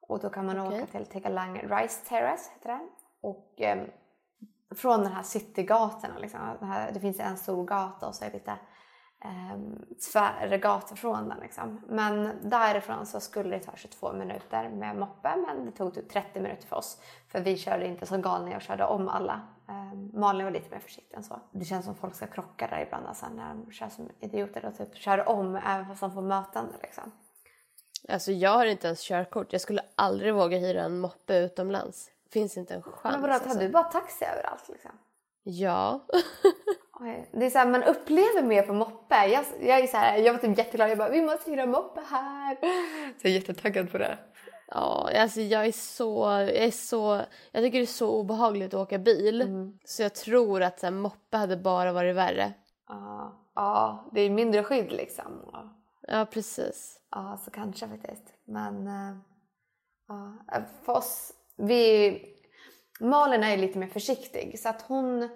och 0.00 0.20
då 0.20 0.30
kan 0.30 0.46
man 0.46 0.58
Okej. 0.60 0.82
åka 0.82 0.92
till 0.92 1.06
Tegalang 1.06 1.58
Rice 1.58 2.08
Terrace 2.08 2.50
heter 2.54 2.68
det. 2.68 2.88
Och 3.20 3.60
eh, 3.60 3.86
från 4.76 5.00
den 5.00 5.12
här 5.12 5.22
citygatorna 5.22 6.18
liksom, 6.18 6.40
den 6.60 6.68
här, 6.68 6.92
det 6.92 7.00
finns 7.00 7.20
en 7.20 7.36
stor 7.36 7.64
gata 7.64 8.08
och 8.08 8.14
så 8.14 8.24
är 8.24 8.30
det 8.30 8.34
lite 8.34 8.58
tvärgata 10.12 10.96
från 10.96 11.28
den 11.28 11.38
liksom. 11.40 11.80
Men 11.88 12.30
därifrån 12.42 13.06
så 13.06 13.20
skulle 13.20 13.58
det 13.58 13.64
ta 13.64 13.72
22 13.76 14.12
minuter 14.12 14.68
med 14.68 14.96
moppe 14.96 15.36
men 15.46 15.66
det 15.66 15.72
tog 15.72 15.94
typ 15.94 16.08
30 16.10 16.40
minuter 16.40 16.66
för 16.66 16.76
oss. 16.76 17.00
För 17.28 17.40
vi 17.40 17.56
körde 17.56 17.86
inte 17.86 18.06
som 18.06 18.22
galningar 18.22 18.56
och 18.56 18.62
körde 18.62 18.84
om 18.84 19.08
alla. 19.08 19.40
Um, 19.68 20.10
Malin 20.14 20.44
var 20.44 20.50
lite 20.50 20.70
mer 20.70 20.78
försiktig 20.78 21.16
än 21.16 21.22
så. 21.22 21.40
Det 21.52 21.64
känns 21.64 21.84
som 21.84 21.94
folk 21.94 22.14
ska 22.14 22.26
krocka 22.26 22.66
där 22.66 22.82
ibland 22.82 23.06
alltså, 23.06 23.26
när 23.28 23.54
de 23.54 23.72
kör 23.72 23.88
som 23.88 24.10
idioter 24.20 24.64
och 24.64 24.76
typ 24.76 24.96
kör 24.96 25.28
om 25.28 25.56
även 25.56 25.86
fast 25.86 26.00
de 26.00 26.12
får 26.12 26.22
mötande 26.22 26.72
liksom. 26.82 27.12
Alltså 28.08 28.32
jag 28.32 28.50
har 28.50 28.66
inte 28.66 28.86
ens 28.86 29.00
körkort, 29.00 29.52
jag 29.52 29.60
skulle 29.60 29.82
aldrig 29.94 30.34
våga 30.34 30.58
hyra 30.58 30.82
en 30.82 31.00
moppe 31.00 31.38
utomlands. 31.38 32.10
finns 32.32 32.56
inte 32.56 32.74
en 32.74 32.82
chans. 32.82 33.12
Men 33.12 33.20
vadå, 33.20 33.34
tar 33.38 33.44
alltså. 33.44 33.58
du 33.58 33.68
bara 33.68 33.84
taxi 33.84 34.24
överallt 34.24 34.68
liksom? 34.68 34.90
Ja. 35.42 36.06
Det 37.32 37.46
är 37.46 37.50
så 37.50 37.58
här, 37.58 37.66
man 37.66 37.82
upplever 37.82 38.42
mer 38.42 38.62
på 38.62 38.72
moppe. 38.72 39.26
Jag, 39.26 39.44
jag 39.60 39.78
är 39.78 39.86
så 39.86 39.96
här, 39.96 40.18
jag 40.18 40.32
var 40.32 40.40
typ 40.40 40.58
jätteglad. 40.58 40.90
Jag 40.90 40.98
bara, 40.98 41.08
vi 41.08 41.22
måste 41.22 41.50
hyra 41.50 41.66
moppe 41.66 42.00
här. 42.10 42.56
Så 43.20 43.26
jag 43.26 43.30
är 43.30 43.34
jättettaggad 43.34 43.92
på 43.92 43.98
det. 43.98 44.18
Ja, 44.70 45.10
alltså 45.14 45.40
jag 45.40 45.66
är 45.66 45.72
så, 45.72 46.24
jag 46.24 46.56
är 46.56 46.70
så, 46.70 47.20
jag 47.52 47.62
tycker 47.62 47.78
det 47.78 47.84
är 47.84 47.86
så 47.86 48.20
obehagligt 48.20 48.74
att 48.74 48.80
åka 48.80 48.98
bil. 48.98 49.42
Mm. 49.42 49.78
Så 49.84 50.02
jag 50.02 50.14
tror 50.14 50.62
att 50.62 50.80
så 50.80 50.86
här, 50.86 50.92
moppe 50.92 51.36
hade 51.36 51.56
bara 51.56 51.92
varit 51.92 52.16
värre. 52.16 52.52
Ja, 52.88 53.42
ja, 53.54 54.10
det 54.12 54.20
är 54.20 54.30
mindre 54.30 54.64
skydd 54.64 54.92
liksom. 54.92 55.54
Ja, 56.02 56.26
precis. 56.32 57.00
ja, 57.10 57.38
så 57.44 57.50
kanske 57.50 57.88
faktiskt. 57.88 58.24
Men 58.44 58.86
eh, 58.86 59.16
ja, 60.08 60.38
för 60.84 60.92
oss, 60.92 61.32
vi... 61.56 62.34
Malin 63.00 63.42
är 63.42 63.50
ju 63.50 63.56
lite 63.56 63.78
mer 63.78 63.86
försiktig 63.86 64.58
så 64.58 64.68
att 64.68 64.82
hon 64.82 65.28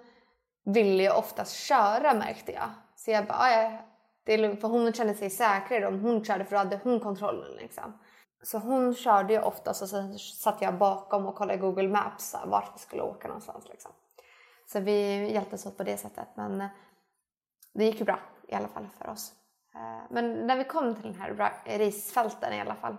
ville 0.64 1.02
ju 1.02 1.10
oftast 1.10 1.52
köra 1.52 2.14
märkte 2.14 2.52
jag. 2.52 2.70
Så 2.96 3.10
jag 3.10 3.26
bara, 3.26 3.38
ah, 3.38 3.50
"Ja, 3.50 3.78
det 4.24 4.34
är 4.34 4.38
lugnt. 4.38 4.60
För 4.60 4.68
hon 4.68 4.92
kände 4.92 5.14
sig 5.14 5.30
säkrare 5.30 5.86
om 5.86 6.00
hon 6.00 6.24
körde 6.24 6.44
för 6.44 6.50
då 6.50 6.58
hade 6.58 6.80
hon 6.84 7.00
kontrollen 7.00 7.56
liksom. 7.56 7.98
Så 8.42 8.58
hon 8.58 8.94
körde 8.94 9.32
ju 9.32 9.40
oftast 9.42 9.82
och 9.82 9.88
sen 9.88 10.18
satt 10.18 10.62
jag 10.62 10.78
bakom 10.78 11.26
och 11.26 11.34
kollade 11.34 11.58
Google 11.58 11.88
Maps 11.88 12.34
här, 12.34 12.46
vart 12.46 12.74
vi 12.74 12.78
skulle 12.78 13.02
åka 13.02 13.28
någonstans 13.28 13.68
liksom. 13.70 13.92
Så 14.66 14.80
vi 14.80 15.30
hjälptes 15.32 15.66
åt 15.66 15.76
på 15.76 15.82
det 15.82 15.96
sättet 15.96 16.28
men 16.34 16.60
eh, 16.60 16.66
det 17.74 17.84
gick 17.84 17.98
ju 17.98 18.04
bra 18.04 18.18
i 18.48 18.54
alla 18.54 18.68
fall 18.68 18.88
för 18.98 19.08
oss. 19.08 19.32
Eh, 19.74 20.06
men 20.10 20.46
när 20.46 20.56
vi 20.56 20.64
kom 20.64 20.94
till 20.94 21.12
den 21.12 21.20
här 21.20 21.78
risfälten 21.78 22.52
i 22.52 22.60
alla 22.60 22.74
fall 22.74 22.96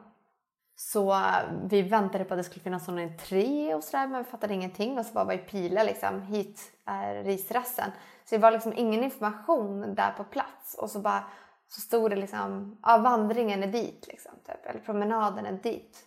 så 0.75 1.11
eh, 1.11 1.35
vi 1.63 1.81
väntade 1.81 2.25
på 2.25 2.33
att 2.33 2.39
det 2.39 2.43
skulle 2.43 2.63
finnas 2.63 2.87
någon 2.87 2.99
entré 2.99 3.75
och 3.75 3.83
sådär 3.83 4.07
men 4.07 4.23
vi 4.23 4.29
fattade 4.29 4.53
ingenting 4.53 4.99
och 4.99 5.05
så 5.05 5.13
bara 5.13 5.23
var 5.23 5.33
det 5.33 5.39
pilar 5.39 5.83
liksom 5.83 6.21
hit 6.21 6.72
är 6.85 7.23
risrassen. 7.23 7.91
Så 8.25 8.35
det 8.35 8.41
var 8.41 8.51
liksom 8.51 8.73
ingen 8.75 9.03
information 9.03 9.95
där 9.95 10.11
på 10.11 10.23
plats 10.23 10.75
och 10.75 10.89
så 10.89 10.99
bara 10.99 11.23
så 11.67 11.81
stod 11.81 12.09
det 12.09 12.15
liksom 12.15 12.77
ja 12.83 12.97
vandringen 12.97 13.63
är 13.63 13.67
dit 13.67 14.07
liksom 14.07 14.31
typ 14.47 14.65
eller 14.65 14.79
promenaden 14.79 15.45
är 15.45 15.51
dit. 15.51 16.05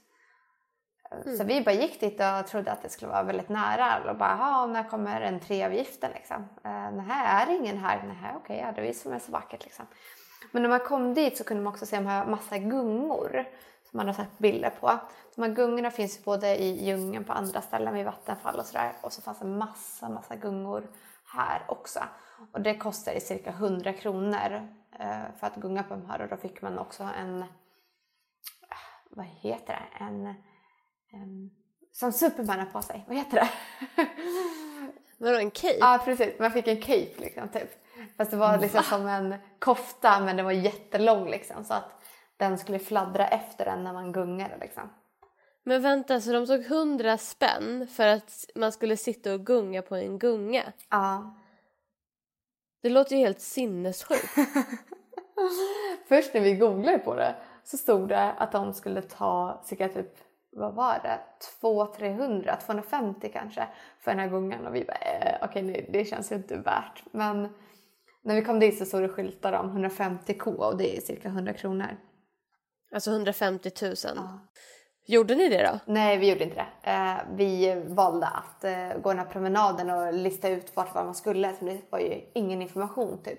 Eh, 1.10 1.32
Så 1.32 1.44
vi 1.44 1.60
bara 1.60 1.74
gick 1.74 2.00
dit 2.00 2.20
och 2.20 2.46
trodde 2.46 2.72
att 2.72 2.82
det 2.82 2.88
skulle 2.88 3.10
vara 3.10 3.22
väldigt 3.22 3.48
nära 3.48 4.10
och 4.10 4.16
bara 4.16 4.36
ja 4.40 4.66
när 4.66 4.88
kommer 4.88 5.20
entréavgiften 5.20 6.10
liksom? 6.14 6.36
Eh, 6.64 6.90
nej 6.92 7.26
är 7.26 7.46
det 7.46 7.54
ingen 7.56 7.78
här? 7.78 8.02
Nej 8.02 8.32
okej 8.36 8.58
ja 8.58 8.72
det 8.72 8.80
är 8.80 8.86
ju 8.86 8.92
som 8.92 9.12
är 9.12 9.18
så 9.18 9.32
vackert 9.32 9.64
liksom. 9.64 9.86
Men 10.52 10.62
när 10.62 10.68
man 10.68 10.80
kom 10.80 11.14
dit 11.14 11.36
så 11.38 11.44
kunde 11.44 11.62
man 11.62 11.72
också 11.72 11.86
se 11.86 11.96
de 11.96 12.06
här 12.06 12.26
massa 12.26 12.58
gungor 12.58 13.44
som 13.90 13.96
man 13.96 14.06
har 14.06 14.14
sett 14.14 14.38
bilder 14.38 14.70
på. 14.70 14.98
De 15.34 15.42
här 15.42 15.50
gungorna 15.50 15.90
finns 15.90 16.24
både 16.24 16.56
i 16.56 16.84
djungeln 16.86 17.24
på 17.24 17.32
andra 17.32 17.60
ställen 17.60 17.94
vid 17.94 18.04
vattenfall 18.04 18.58
och 18.58 18.66
sådär. 18.66 18.92
Och 19.00 19.12
så 19.12 19.22
fanns 19.22 19.38
det 19.38 19.46
massa, 19.46 20.08
massa 20.08 20.36
gungor 20.36 20.90
här 21.26 21.62
också. 21.68 22.00
Och 22.52 22.60
det 22.60 22.74
kostade 22.74 23.20
cirka 23.20 23.50
100 23.50 23.92
kronor 23.92 24.68
eh, 24.98 25.24
för 25.38 25.46
att 25.46 25.56
gunga 25.56 25.82
på 25.82 25.94
de 25.94 26.06
här 26.06 26.22
och 26.22 26.28
då 26.28 26.36
fick 26.36 26.62
man 26.62 26.78
också 26.78 27.02
en, 27.02 27.42
eh, 27.42 27.46
vad 29.10 29.26
heter 29.26 29.66
det, 29.74 30.04
en, 30.04 30.26
en 31.12 31.50
som 31.92 32.12
Superman 32.12 32.58
har 32.58 32.66
på 32.66 32.82
sig, 32.82 33.04
vad 33.08 33.16
heter 33.16 33.36
det? 33.36 33.48
Vadå 35.18 35.38
en 35.38 35.50
cape? 35.50 35.78
Ja 35.80 36.02
precis, 36.04 36.38
man 36.38 36.50
fick 36.50 36.68
en 36.68 36.80
cape 36.80 37.12
liksom 37.16 37.48
typ. 37.48 37.86
Fast 38.16 38.30
det 38.30 38.36
var 38.36 38.58
liksom 38.58 38.82
som 38.82 39.06
en 39.06 39.34
kofta 39.58 40.20
men 40.20 40.36
den 40.36 40.44
var 40.44 40.52
jättelång 40.52 41.30
liksom 41.30 41.64
så 41.64 41.74
att 41.74 42.02
den 42.36 42.58
skulle 42.58 42.78
fladdra 42.78 43.28
efter 43.28 43.64
den 43.64 43.84
när 43.84 43.92
man 43.92 44.12
gungade 44.12 44.56
liksom. 44.60 44.90
Men 45.64 45.82
vänta, 45.82 46.20
så 46.20 46.32
de 46.32 46.46
tog 46.46 46.60
100 46.60 47.18
spänn 47.18 47.86
för 47.86 48.06
att 48.06 48.50
man 48.54 48.72
skulle 48.72 48.96
sitta 48.96 49.34
och 49.34 49.46
gunga 49.46 49.82
på 49.82 49.96
en 49.96 50.18
gunga? 50.18 50.62
Ja. 50.90 51.34
Det 52.82 52.88
låter 52.88 53.16
ju 53.16 53.22
helt 53.22 53.40
sinnessjukt. 53.40 54.34
Först 56.08 56.34
när 56.34 56.40
vi 56.40 56.54
googlade 56.54 56.98
på 56.98 57.14
det 57.14 57.34
så 57.64 57.76
stod 57.76 58.08
det 58.08 58.32
att 58.32 58.52
de 58.52 58.74
skulle 58.74 59.02
ta 59.02 59.62
cirka 59.64 59.88
typ, 59.88 60.12
vad 60.50 60.74
var 60.74 61.00
det, 61.02 61.18
200-300, 61.62 62.60
250 62.66 63.30
kanske 63.32 63.68
för 64.00 64.10
den 64.10 64.20
här 64.20 64.28
gungan 64.28 64.66
och 64.66 64.74
vi 64.74 64.84
bara 64.84 64.96
eh, 64.96 65.38
okej 65.42 65.62
nej, 65.62 65.88
det 65.92 66.04
känns 66.04 66.32
ju 66.32 66.36
inte 66.36 66.56
värt. 66.56 67.02
Men 67.10 67.48
när 68.22 68.34
vi 68.34 68.42
kom 68.42 68.60
dit 68.60 68.78
så 68.78 68.84
stod 68.84 69.02
det 69.02 69.08
skyltar 69.08 69.52
om 69.52 69.84
150k 69.84 70.46
och 70.46 70.76
det 70.76 70.96
är 70.96 71.00
cirka 71.00 71.28
100 71.28 71.52
kronor. 71.52 71.96
Alltså 72.94 73.10
150 73.10 73.70
000. 73.82 73.94
Gjorde 75.08 75.34
ni 75.34 75.48
det 75.48 75.62
då? 75.62 75.92
Nej, 75.92 76.18
vi 76.18 76.30
gjorde 76.30 76.44
inte 76.44 76.56
det. 76.82 76.90
Eh, 76.90 77.16
vi 77.36 77.82
valde 77.86 78.26
att 78.26 78.64
eh, 78.64 78.88
gå 79.02 79.08
den 79.08 79.18
här 79.18 79.26
promenaden 79.26 79.90
och 79.90 80.12
lista 80.14 80.48
ut 80.48 80.76
vart 80.76 80.94
var 80.94 81.04
man 81.04 81.14
skulle. 81.14 81.56
Så 81.56 81.64
det 81.64 81.80
var 81.90 81.98
ju 81.98 82.20
ingen 82.34 82.62
information 82.62 83.22
typ. 83.22 83.38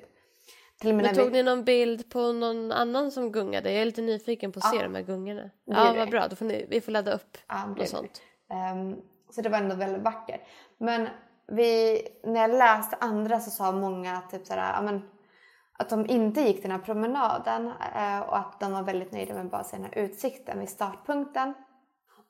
Till 0.82 0.96
Men 0.96 1.16
tog 1.16 1.26
vi... 1.26 1.32
ni 1.32 1.44
någon 1.44 1.64
bild 1.64 2.10
på 2.10 2.32
någon 2.32 2.72
annan 2.72 3.12
som 3.12 3.32
gungade? 3.32 3.72
Jag 3.72 3.82
är 3.82 3.86
lite 3.86 4.02
nyfiken 4.02 4.52
på 4.52 4.60
att 4.60 4.70
se 4.72 4.78
Ja. 4.78 4.84
de 4.84 4.96
här 4.96 5.02
gungorna. 5.02 5.50
Ja, 5.66 5.94
vad 5.98 6.10
bra. 6.10 6.28
Då 6.28 6.36
får 6.36 6.46
ni, 6.46 6.66
vi 6.70 6.82
får 6.82 6.92
ladda 6.92 7.14
upp 7.14 7.38
Ja, 7.48 7.56
det 7.76 7.82
något 7.82 7.90
sånt. 7.90 8.22
Ehm, 8.52 8.96
så 9.30 9.42
det 9.42 9.50
var 9.50 9.58
ändå 9.58 9.76
väldigt 9.76 10.02
vackert. 10.02 10.42
Men 10.78 11.08
vi, 11.48 12.02
när 12.24 12.42
jag 12.42 12.52
läste 12.52 12.98
andra 13.00 13.40
så 13.40 13.52
sa 13.52 13.72
många 13.72 14.22
typ 14.32 14.46
såhär, 14.46 14.74
ja, 14.74 14.82
men, 14.82 15.02
att 15.78 15.90
de 15.90 16.10
inte 16.10 16.42
gick 16.42 16.62
den 16.62 16.72
här 16.72 16.80
promenaden 16.80 17.72
eh, 17.96 18.20
och 18.20 18.38
att 18.38 18.60
de 18.60 18.72
var 18.72 18.84
väldigt 18.84 19.12
nöjda 19.12 19.34
med 19.34 19.50
bara 19.50 19.64
den 19.72 19.84
här 19.84 19.98
utsikten 19.98 20.60
vid 20.60 20.70
startpunkten. 20.70 21.54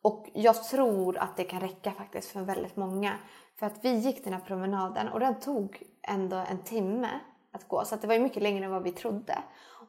Och 0.01 0.29
jag 0.33 0.63
tror 0.63 1.17
att 1.17 1.37
det 1.37 1.43
kan 1.43 1.59
räcka 1.59 1.91
faktiskt 1.91 2.31
för 2.31 2.41
väldigt 2.41 2.75
många. 2.75 3.13
För 3.59 3.65
att 3.65 3.79
vi 3.81 3.95
gick 3.95 4.23
den 4.23 4.33
här 4.33 4.39
promenaden 4.39 5.07
och 5.07 5.19
den 5.19 5.39
tog 5.39 5.83
ändå 6.03 6.35
en 6.35 6.63
timme 6.63 7.09
att 7.51 7.67
gå. 7.67 7.85
Så 7.85 7.95
att 7.95 8.01
det 8.01 8.07
var 8.07 8.15
ju 8.15 8.21
mycket 8.21 8.43
längre 8.43 8.65
än 8.65 8.71
vad 8.71 8.83
vi 8.83 8.91
trodde. 8.91 9.37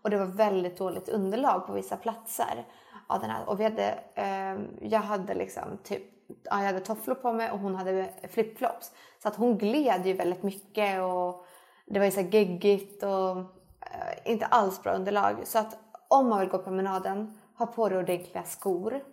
Och 0.03 0.11
det 0.11 0.17
var 0.17 0.27
väldigt 0.27 0.79
dåligt 0.79 1.09
underlag 1.09 1.67
på 1.67 1.73
vissa 1.73 1.97
platser. 1.97 2.67
Av 3.07 3.21
den 3.21 3.31
här. 3.31 3.49
Och 3.49 3.61
vi 3.61 3.65
hade, 3.65 3.99
eh, 4.15 4.89
jag 4.89 5.01
hade 5.01 5.35
liksom 5.35 5.79
typ, 5.85 6.03
ja, 6.29 6.59
jag 6.59 6.67
hade 6.67 6.81
tofflor 6.81 7.15
på 7.15 7.33
mig 7.33 7.51
och 7.51 7.59
hon 7.59 7.75
hade 7.75 8.11
flipflops. 8.31 8.93
Så 9.23 9.29
att 9.29 9.37
hon 9.37 9.59
gled 9.59 10.07
ju 10.07 10.13
väldigt 10.13 10.43
mycket 10.43 11.03
och 11.03 11.47
det 11.91 11.99
var 11.99 12.07
ju 12.07 12.13
så 12.13 12.21
geggigt 12.21 13.03
och 13.03 13.39
eh, 13.81 14.19
inte 14.25 14.47
alls 14.47 14.83
bra 14.83 14.93
underlag. 14.93 15.47
Så 15.47 15.59
att 15.59 15.79
om 16.09 16.29
man 16.29 16.41
vill 16.41 16.49
gå 16.49 16.59
promenaden, 16.59 17.39
ha 17.55 17.67
på 17.67 17.89
dig 17.89 17.99
ordentliga 17.99 18.45
skor 18.45 19.05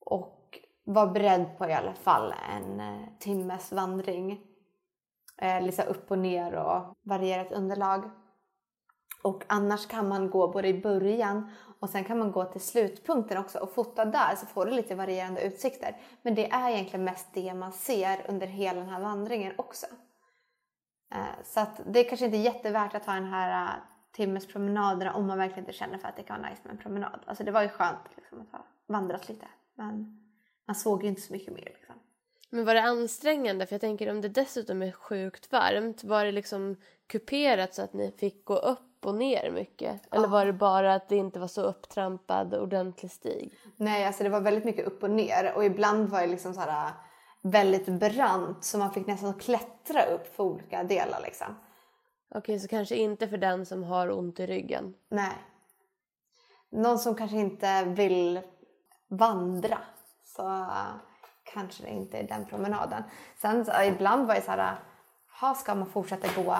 och 0.00 0.58
var 0.84 1.06
beredd 1.06 1.58
på 1.58 1.66
i 1.66 1.72
alla 1.72 1.94
fall 1.94 2.34
en 2.54 2.80
eh, 2.80 3.08
timmes 3.18 3.72
vandring. 3.72 4.40
Eh, 5.36 5.62
liksom 5.62 5.84
upp 5.88 6.10
och 6.10 6.18
ner 6.18 6.54
och 6.54 6.96
varierat 7.02 7.52
underlag. 7.52 8.10
Och 9.22 9.44
annars 9.46 9.86
kan 9.86 10.08
man 10.08 10.30
gå 10.30 10.48
både 10.48 10.68
i 10.68 10.80
början 10.80 11.50
och 11.80 11.90
sen 11.90 12.04
kan 12.04 12.18
man 12.18 12.32
gå 12.32 12.44
till 12.44 12.60
slutpunkten 12.60 13.38
också 13.38 13.58
och 13.58 13.74
fota 13.74 14.04
där 14.04 14.36
så 14.36 14.46
får 14.46 14.66
du 14.66 14.72
lite 14.72 14.94
varierande 14.94 15.42
utsikter. 15.42 15.96
Men 16.22 16.34
det 16.34 16.50
är 16.50 16.70
egentligen 16.70 17.04
mest 17.04 17.26
det 17.34 17.54
man 17.54 17.72
ser 17.72 18.24
under 18.28 18.46
hela 18.46 18.80
den 18.80 18.88
här 18.88 19.00
vandringen 19.00 19.52
också. 19.56 19.86
Eh, 21.14 21.42
Så 21.44 21.60
att 21.60 21.80
det 21.86 22.00
är 22.00 22.08
kanske 22.08 22.26
inte 22.26 22.38
är 22.38 22.42
jättevärt 22.42 22.94
att 22.94 23.04
ta 23.04 23.12
den 23.12 23.24
här 23.24 23.64
uh, 23.64 23.82
timmes 24.12 24.46
promenaderna 24.46 25.14
om 25.14 25.26
man 25.26 25.38
verkligen 25.38 25.60
inte 25.60 25.72
känner 25.72 25.98
för 25.98 26.08
att 26.08 26.16
det 26.16 26.22
kan 26.22 26.40
vara 26.40 26.50
nice 26.50 26.62
med 26.64 26.72
en 26.72 26.78
promenad. 26.78 27.20
Alltså 27.26 27.44
det 27.44 27.50
var 27.50 27.62
ju 27.62 27.68
skönt 27.68 27.98
liksom, 28.16 28.40
att 28.40 28.52
ha 28.52 28.66
vandrat 28.86 29.28
lite 29.28 29.46
men 29.74 30.20
man 30.66 30.74
såg 30.74 31.02
ju 31.02 31.08
inte 31.08 31.20
så 31.20 31.32
mycket 31.32 31.54
mer. 31.54 31.64
Liksom. 31.64 31.94
Men 32.50 32.64
var 32.64 32.74
det 32.74 32.82
ansträngande? 32.82 33.66
För 33.66 33.74
jag 33.74 33.80
tänker 33.80 34.10
om 34.10 34.20
det 34.20 34.28
dessutom 34.28 34.82
är 34.82 34.92
sjukt 34.92 35.52
varmt, 35.52 36.04
var 36.04 36.24
det 36.24 36.32
liksom 36.32 36.76
kuperat 37.06 37.74
så 37.74 37.82
att 37.82 37.92
ni 37.92 38.12
fick 38.18 38.44
gå 38.44 38.56
upp 38.56 39.06
och 39.06 39.14
ner 39.14 39.50
mycket? 39.50 40.14
Eller 40.14 40.28
var 40.28 40.46
det 40.46 40.52
bara 40.52 40.94
att 40.94 41.08
det 41.08 41.16
inte 41.16 41.38
var 41.38 41.48
så 41.48 41.62
upptrampad 41.62 42.54
ordentlig 42.54 43.10
stig? 43.10 43.52
Nej, 43.76 44.04
alltså 44.06 44.22
det 44.22 44.28
var 44.28 44.40
väldigt 44.40 44.64
mycket 44.64 44.86
upp 44.86 45.02
och 45.02 45.10
ner 45.10 45.52
och 45.56 45.64
ibland 45.64 46.08
var 46.08 46.20
det 46.20 46.26
liksom 46.26 46.54
så 46.54 46.60
här 46.60 46.92
väldigt 47.42 47.86
brant 47.86 48.64
så 48.64 48.78
man 48.78 48.92
fick 48.92 49.06
nästan 49.06 49.34
klättra 49.34 50.04
upp 50.04 50.36
för 50.36 50.44
olika 50.44 50.84
delar 50.84 51.20
liksom. 51.22 51.46
Okej, 52.34 52.60
så 52.60 52.68
kanske 52.68 52.96
inte 52.96 53.28
för 53.28 53.36
den 53.36 53.66
som 53.66 53.84
har 53.84 54.10
ont 54.18 54.40
i 54.40 54.46
ryggen. 54.46 54.94
Nej. 55.08 55.32
Någon 56.70 56.98
som 56.98 57.14
kanske 57.14 57.36
inte 57.36 57.84
vill 57.84 58.40
vandra 59.08 59.78
så 60.24 60.66
kanske 61.52 61.82
det 61.82 61.90
inte 61.90 62.18
är 62.18 62.28
den 62.28 62.44
promenaden. 62.44 63.02
Sen 63.36 63.64
så, 63.64 63.82
ibland 63.82 64.26
var 64.26 64.34
det 64.34 64.42
så 64.42 64.50
här, 64.50 64.76
ha, 65.40 65.54
ska 65.54 65.74
man 65.74 65.90
fortsätta 65.90 66.42
gå 66.42 66.56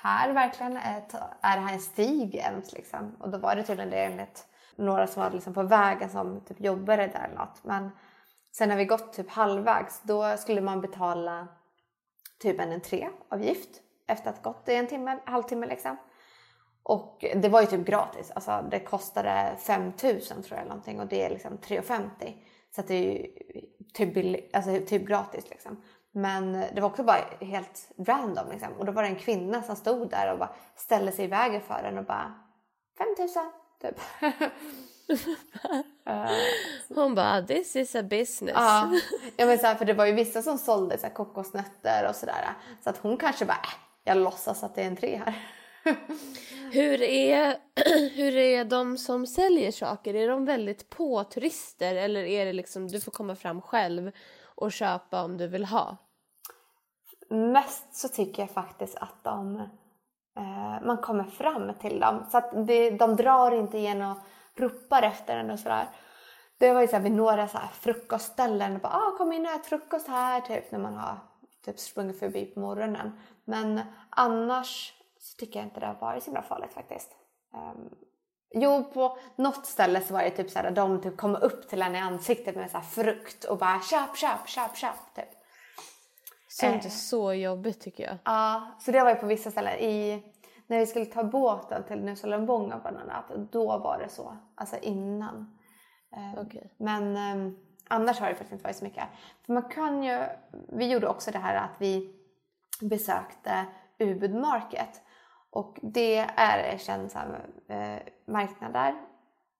här 0.00 0.32
verkligen? 0.32 0.76
Är 0.76 1.56
det 1.56 1.60
här 1.60 1.72
en 1.72 1.80
stig 1.80 2.34
ens 2.34 2.72
liksom? 2.72 3.16
Och 3.20 3.30
då 3.30 3.38
var 3.38 3.56
det 3.56 3.62
tydligen 3.62 3.90
det 3.90 4.04
enligt 4.04 4.46
några 4.76 5.06
som 5.06 5.22
var 5.22 5.30
liksom 5.30 5.54
på 5.54 5.62
vägen 5.62 6.10
som 6.10 6.40
typ 6.40 6.60
jobbade 6.60 7.06
där 7.06 7.24
eller 7.24 7.38
något. 7.38 7.64
Men 7.64 7.90
sen 8.56 8.68
när 8.68 8.76
vi 8.76 8.84
gått 8.84 9.12
typ 9.12 9.30
halvvägs 9.30 10.02
då 10.02 10.36
skulle 10.36 10.60
man 10.60 10.80
betala 10.80 11.48
typ 12.38 12.60
en 12.60 12.72
entréavgift 12.72 13.80
efter 14.06 14.30
att 14.30 14.42
gått 14.42 14.68
i 14.68 14.74
en 14.74 14.86
timme, 14.86 15.18
halvtimme 15.24 15.66
liksom. 15.66 15.96
Och 16.82 17.24
det 17.34 17.48
var 17.48 17.60
ju 17.60 17.66
typ 17.66 17.86
gratis. 17.86 18.30
Alltså 18.30 18.64
det 18.70 18.80
kostade 18.80 19.56
5000 19.58 20.42
tror 20.42 20.58
jag 20.58 20.68
någonting 20.68 21.00
och 21.00 21.06
det 21.06 21.24
är 21.24 21.30
liksom 21.30 21.58
3,50. 21.58 22.36
Så 22.74 22.80
att 22.80 22.88
det 22.88 22.94
är 22.94 23.12
ju 23.12 23.26
typ, 23.94 24.14
billig, 24.14 24.50
alltså 24.52 24.80
typ 24.86 25.06
gratis 25.08 25.50
liksom. 25.50 25.82
Men 26.12 26.52
det 26.52 26.80
var 26.80 26.88
också 26.88 27.02
bara 27.02 27.20
helt 27.40 27.92
random 27.98 28.50
liksom. 28.50 28.72
Och 28.72 28.84
då 28.84 28.92
var 28.92 29.02
det 29.02 29.08
en 29.08 29.16
kvinna 29.16 29.62
som 29.62 29.76
stod 29.76 30.10
där 30.10 30.32
och 30.32 30.38
bara 30.38 30.54
ställde 30.76 31.12
sig 31.12 31.24
i 31.24 31.28
vägen 31.28 31.60
för 31.60 31.82
den 31.82 31.98
och 31.98 32.04
bara 32.04 32.34
5000 32.98 33.42
typ. 33.80 34.00
uh, 36.08 36.30
Hon 36.94 37.14
bara 37.14 37.42
this 37.42 37.76
is 37.76 37.94
a 37.94 38.02
business. 38.02 38.54
Ja, 38.54 38.92
ja 39.36 39.46
men 39.46 39.58
så 39.58 39.66
här, 39.66 39.74
för 39.74 39.84
det 39.84 39.92
var 39.92 40.06
ju 40.06 40.12
vissa 40.12 40.42
som 40.42 40.58
sålde 40.58 40.98
så 40.98 41.06
här, 41.06 41.14
kokosnötter 41.14 42.08
och 42.08 42.16
sådär. 42.16 42.54
Så 42.84 42.90
att 42.90 42.98
hon 42.98 43.16
kanske 43.16 43.44
bara, 43.44 43.60
äh, 43.62 43.74
jag 44.04 44.16
låtsas 44.16 44.64
att 44.64 44.74
det 44.74 44.82
är 44.82 44.86
en 44.86 44.96
tre 44.96 45.22
här. 45.24 45.34
hur, 46.72 47.02
är, 47.02 47.56
hur 48.16 48.36
är 48.36 48.64
de 48.64 48.98
som 48.98 49.26
säljer 49.26 49.70
saker? 49.70 50.14
Är 50.14 50.28
de 50.28 50.44
väldigt 50.44 50.90
på 50.90 51.24
turister 51.24 51.94
eller 51.94 52.24
är 52.24 52.46
det 52.46 52.52
liksom 52.52 52.88
du 52.88 53.00
får 53.00 53.12
komma 53.12 53.36
fram 53.36 53.60
själv 53.62 54.10
och 54.44 54.72
köpa 54.72 55.24
om 55.24 55.36
du 55.36 55.46
vill 55.46 55.64
ha? 55.64 55.96
Mest 57.30 57.96
så 57.96 58.08
tycker 58.08 58.42
jag 58.42 58.50
faktiskt 58.50 58.96
att 58.96 59.24
de, 59.24 59.56
eh, 60.36 60.86
man 60.86 60.98
kommer 60.98 61.24
fram 61.24 61.74
till 61.74 62.00
dem. 62.00 62.26
Så 62.30 62.38
att 62.38 62.66
det, 62.66 62.90
de 62.90 63.16
drar 63.16 63.50
inte 63.52 63.78
igen 63.78 64.02
och 64.02 64.16
ropar 64.56 65.02
efter 65.02 65.36
en 65.36 65.50
och 65.50 65.58
sådär. 65.58 65.88
Det 66.58 66.72
var 66.72 66.80
ju 66.80 66.88
så 66.88 66.96
här 66.96 67.02
vid 67.02 67.12
några 67.12 67.48
så 67.48 67.58
här 67.58 67.68
frukostställen. 67.68 68.78
Bara, 68.78 68.92
ah, 68.92 69.16
kom 69.18 69.32
in 69.32 69.46
och 69.46 69.52
ät 69.52 69.66
frukost 69.66 70.08
här 70.08 70.40
typ 70.40 70.70
när 70.70 70.78
man 70.78 70.94
har 70.94 71.18
typ 71.64 71.78
sprungit 71.78 72.18
förbi 72.18 72.46
på 72.46 72.60
morgonen. 72.60 73.20
Men 73.44 73.80
annars 74.10 74.94
så 75.18 75.36
tycker 75.36 75.58
jag 75.58 75.66
inte 75.66 75.80
det 75.80 75.86
har 75.86 75.94
varit 75.94 76.22
så 76.22 76.30
himla 76.30 76.42
farligt 76.42 76.72
faktiskt. 76.72 77.10
Um, 77.54 77.94
jo, 78.54 78.84
på 78.84 79.18
något 79.36 79.66
ställe 79.66 80.00
så 80.00 80.14
var 80.14 80.22
det 80.22 80.30
typ 80.30 80.50
så 80.50 80.58
här, 80.58 80.70
de 80.70 81.02
typ 81.02 81.16
kom 81.16 81.36
upp 81.36 81.68
till 81.68 81.82
en 81.82 81.96
i 81.96 81.98
ansiktet 81.98 82.56
med 82.56 82.70
så 82.70 82.80
frukt 82.80 83.44
och 83.44 83.58
bara 83.58 83.80
köp, 83.80 84.16
köp, 84.16 84.48
köp, 84.48 84.76
köp 84.76 85.14
typ. 85.14 85.28
Sånt 86.48 86.84
är 86.84 86.86
eh. 86.86 86.92
så 86.92 87.34
jobbigt 87.34 87.80
tycker 87.80 88.04
jag. 88.04 88.16
Ja, 88.24 88.76
så 88.80 88.90
det 88.90 89.02
var 89.02 89.10
ju 89.10 89.16
på 89.16 89.26
vissa 89.26 89.50
ställen. 89.50 89.78
I, 89.78 90.22
när 90.66 90.78
vi 90.78 90.86
skulle 90.86 91.06
ta 91.06 91.24
båten 91.24 91.84
till 91.84 92.04
Nusalembonga 92.04 92.78
bland 92.78 92.96
annat, 92.98 93.24
då 93.50 93.78
var 93.78 93.98
det 93.98 94.08
så. 94.08 94.36
Alltså 94.54 94.76
innan. 94.78 95.58
Um, 96.16 96.46
okay. 96.46 96.62
Men 96.76 97.16
um, 97.16 97.58
annars 97.88 98.20
har 98.20 98.28
det 98.28 98.34
faktiskt 98.34 98.52
inte 98.52 98.64
varit 98.64 98.76
så 98.76 98.84
mycket. 98.84 99.04
För 99.46 99.52
man 99.52 99.62
kan 99.62 100.02
ju, 100.02 100.26
vi 100.68 100.92
gjorde 100.92 101.08
också 101.08 101.30
det 101.30 101.38
här 101.38 101.54
att 101.54 101.74
vi 101.78 102.14
besökte 102.80 103.66
Ubud 103.98 104.34
Market. 104.34 105.00
Och 105.50 105.78
det 105.82 106.18
är 106.36 106.58
en 106.58 106.78
känd 106.78 107.10
eh, 107.68 107.96
marknad 108.26 108.72
där. 108.72 108.94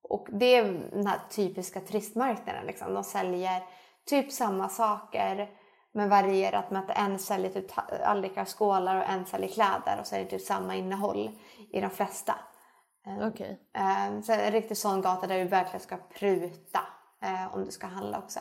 Och 0.01 0.27
det 0.31 0.55
är 0.55 0.63
den 0.91 1.07
här 1.07 1.19
typiska 1.29 1.79
turistmarknaden. 1.79 2.65
Liksom. 2.65 2.93
De 2.93 3.03
säljer 3.03 3.63
typ 4.05 4.31
samma 4.31 4.69
saker 4.69 5.49
men 5.95 6.09
varierat 6.09 6.71
med 6.71 6.81
att 6.81 6.97
en 6.97 7.19
säljer 7.19 7.49
typ 7.49 7.71
allika 8.03 8.45
skålar 8.45 8.97
och 8.97 9.09
en 9.09 9.25
säljer 9.25 9.49
kläder 9.49 9.99
och 9.99 10.07
så 10.07 10.15
är 10.15 10.19
det 10.19 10.25
typ 10.25 10.41
samma 10.41 10.75
innehåll 10.75 11.29
i 11.71 11.81
de 11.81 11.89
flesta. 11.89 12.35
Ehm, 13.05 13.27
okay. 13.27 13.55
Um, 14.09 14.23
så 14.23 14.31
en 14.31 14.51
riktigt 14.51 14.77
sån 14.77 15.01
gata 15.01 15.27
där 15.27 15.39
du 15.39 15.45
verkligen 15.45 15.79
ska 15.79 15.97
pruta 15.97 16.79
uh, 17.25 17.55
om 17.55 17.65
du 17.65 17.71
ska 17.71 17.87
handla 17.87 18.19
också. 18.19 18.39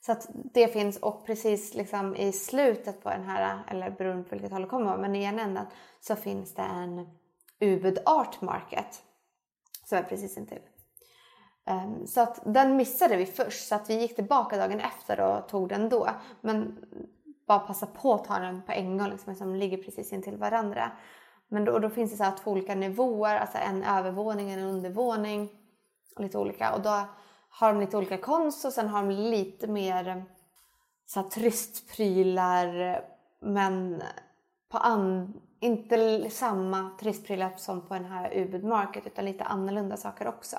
Så 0.00 0.12
att 0.12 0.28
det 0.32 0.68
finns 0.68 0.96
och 0.96 1.26
precis 1.26 1.74
liksom 1.74 2.16
i 2.16 2.32
slutet 2.32 3.02
på 3.02 3.10
den 3.10 3.24
här, 3.24 3.58
eller 3.68 3.90
beroende 3.90 4.28
på 4.28 4.34
vilket 4.34 4.52
håll 4.52 4.62
det 4.62 4.68
kommer 4.68 4.96
men 4.96 5.16
i 5.16 5.24
ena 5.24 5.42
änden 5.42 5.66
så 6.00 6.16
finns 6.16 6.54
det 6.54 6.62
en 6.62 7.08
Ubud 7.60 7.98
Art 8.06 8.40
Market 8.40 9.02
som 9.84 9.98
är 9.98 10.02
precis 10.02 10.36
intill. 10.36 10.62
Ehm, 11.68 12.06
så 12.06 12.20
att 12.20 12.40
den 12.44 12.76
missade 12.76 13.16
vi 13.16 13.26
först 13.26 13.68
så 13.68 13.74
att 13.74 13.90
vi 13.90 14.00
gick 14.00 14.14
tillbaka 14.14 14.56
dagen 14.56 14.80
efter 14.80 15.20
och 15.20 15.48
tog 15.48 15.68
den 15.68 15.88
då. 15.88 16.08
Men 16.40 16.78
bara 17.46 17.58
passa 17.58 17.86
på 17.86 18.14
att 18.14 18.24
ta 18.24 18.38
den 18.38 18.62
på 18.62 18.72
en 18.72 18.98
gång 18.98 19.10
liksom, 19.10 19.34
som 19.34 19.54
ligger 19.54 19.82
precis 19.82 20.12
intill 20.12 20.36
varandra. 20.36 20.90
Men 21.48 21.64
då, 21.64 21.78
då 21.78 21.90
finns 21.90 22.10
det 22.10 22.16
så 22.16 22.24
här 22.24 22.36
två 22.36 22.50
olika 22.50 22.74
nivåer, 22.74 23.36
alltså 23.36 23.58
en 23.58 23.82
övervåning 23.82 24.46
och 24.46 24.52
en 24.52 24.64
undervåning. 24.64 25.48
Och 26.16 26.22
lite 26.22 26.38
olika. 26.38 26.74
Och 26.74 26.82
då 26.82 27.04
har 27.50 27.72
de 27.72 27.80
lite 27.80 27.96
olika 27.96 28.18
konst 28.18 28.64
och 28.64 28.72
sen 28.72 28.88
har 28.88 29.02
de 29.02 29.10
lite 29.10 29.66
mer 29.66 30.08
eh, 30.08 30.22
så 31.06 31.20
här, 31.20 31.28
turistprylar 31.28 33.00
men 33.40 34.02
på 34.68 34.78
an, 34.78 35.40
inte 35.60 36.30
samma 36.30 36.90
turistprylar 37.00 37.52
som 37.56 37.88
på 37.88 37.94
den 37.94 38.04
här 38.04 38.36
Ubud 38.36 38.64
Market 38.64 39.06
utan 39.06 39.24
lite 39.24 39.44
annorlunda 39.44 39.96
saker 39.96 40.28
också. 40.28 40.56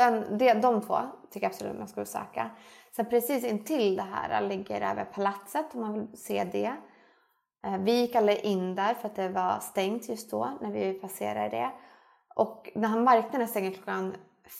Den, 0.00 0.38
det, 0.38 0.54
de 0.54 0.80
två 0.80 0.98
tycker 1.30 1.46
jag 1.46 1.50
absolut 1.50 1.78
man 1.78 1.88
ska 1.88 2.00
besöka. 2.00 2.50
Sen 2.92 3.06
precis 3.06 3.44
intill 3.44 3.96
det 3.96 4.02
här 4.02 4.40
ligger 4.40 4.80
även 4.80 5.06
palatset 5.06 5.74
om 5.74 5.80
man 5.80 5.94
vill 5.94 6.18
se 6.18 6.44
det. 6.44 6.76
Eh, 7.66 7.78
vi 7.78 8.00
gick 8.00 8.14
aldrig 8.14 8.38
in 8.38 8.74
där 8.74 8.94
för 8.94 9.08
att 9.08 9.16
det 9.16 9.28
var 9.28 9.58
stängt 9.60 10.08
just 10.08 10.30
då 10.30 10.58
när 10.60 10.70
vi 10.70 10.92
passerade 10.92 11.48
det. 11.48 11.70
Och 12.34 12.70
den 12.74 12.84
här 12.84 13.00
marknaden 13.00 13.48
stänger 13.48 13.72
klockan 13.72 14.14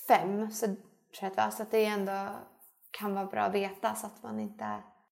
fem 0.09 0.51
så 0.51 0.67
tror 0.67 1.33
jag 1.37 1.53
så 1.53 1.63
att 1.63 1.71
det 1.71 1.85
ändå 1.85 2.29
kan 2.91 3.15
vara 3.15 3.27
bra 3.27 3.43
att 3.43 3.55
veta 3.55 3.95
så 3.95 4.07
att 4.07 4.23
man 4.23 4.41
inte 4.41 4.65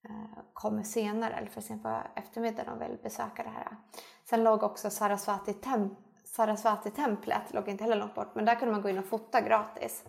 eh, 0.08 0.38
kommer 0.52 0.82
senare 0.82 1.34
eller 1.34 1.48
för 1.48 1.60
sent 1.60 1.82
på 1.82 2.02
eftermiddagen 2.14 2.72
och 2.72 2.82
vill 2.82 2.98
besöka 3.02 3.42
det 3.42 3.48
här. 3.48 3.76
Sen 4.24 4.44
låg 4.44 4.62
också 4.62 4.90
Sarasvati, 4.90 5.52
temp 5.52 5.98
Sarasvati 6.30 6.90
templet, 6.90 7.54
låg 7.54 7.68
inte 7.68 7.84
heller 7.84 7.96
långt 7.96 8.14
bort, 8.14 8.34
men 8.34 8.44
där 8.44 8.54
kunde 8.54 8.72
man 8.72 8.82
gå 8.82 8.88
in 8.88 8.98
och 8.98 9.06
fota 9.06 9.40
gratis. 9.40 10.04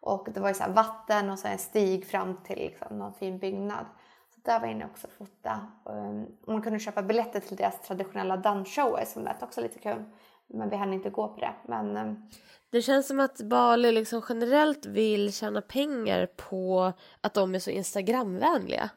Och 0.00 0.28
det 0.34 0.40
var 0.40 0.48
ju 0.48 0.54
så 0.54 0.64
vatten 0.68 1.30
och 1.30 1.38
så 1.38 1.48
en 1.48 1.58
stig 1.58 2.06
fram 2.06 2.36
till 2.44 2.58
liksom 2.58 2.98
någon 2.98 3.14
fin 3.14 3.38
byggnad. 3.38 3.86
Så 4.34 4.40
där 4.44 4.60
var 4.60 4.66
jag 4.66 4.76
inne 4.76 4.84
också 4.84 5.06
och 5.06 5.12
fota. 5.12 5.66
Och 5.84 6.52
man 6.52 6.62
kunde 6.62 6.78
köpa 6.78 7.02
biljetter 7.02 7.40
till 7.40 7.56
deras 7.56 7.80
traditionella 7.80 8.36
dansshower 8.36 9.04
som 9.04 9.24
lät 9.24 9.42
också 9.42 9.60
lite 9.60 9.78
kul. 9.78 10.04
Men 10.46 10.70
vi 10.70 10.76
hann 10.76 10.92
inte 10.92 11.10
gå 11.10 11.28
på 11.28 11.40
det. 11.40 11.54
Men, 11.68 11.96
um, 11.96 12.30
det 12.70 12.82
känns 12.82 13.08
som 13.08 13.20
att 13.20 13.40
Bali 13.40 13.92
liksom 13.92 14.22
generellt 14.28 14.86
vill 14.86 15.32
tjäna 15.32 15.62
pengar 15.62 16.26
på 16.26 16.92
att 17.20 17.34
de 17.34 17.54
är 17.54 17.58
så 17.58 17.70
Instagramvänliga. 17.70 18.90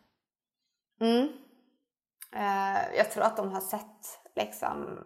Mm. 1.00 1.28
Uh, 2.36 2.98
jag 2.98 3.12
tror 3.12 3.24
att 3.24 3.38
de 3.38 3.52
har 3.52 3.62
sett 3.62 4.20
liksom 4.36 5.00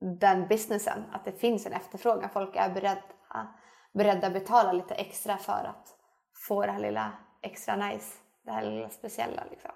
den 0.00 0.48
businessen, 0.48 1.04
att 1.12 1.24
det 1.24 1.32
finns 1.32 1.66
en 1.66 1.72
efterfrågan. 1.72 2.30
Folk 2.30 2.56
är 2.56 2.70
beredda, 2.70 3.02
beredda 3.92 4.26
att 4.26 4.32
betala 4.32 4.72
lite 4.72 4.94
extra 4.94 5.36
för 5.36 5.52
att 5.64 5.96
få 6.48 6.66
det 6.66 6.72
här 6.72 6.80
lilla 6.80 7.12
extra 7.42 7.76
nice, 7.76 8.18
det 8.44 8.52
här 8.52 8.62
lilla 8.62 8.88
speciella 8.88 9.42
liksom. 9.50 9.70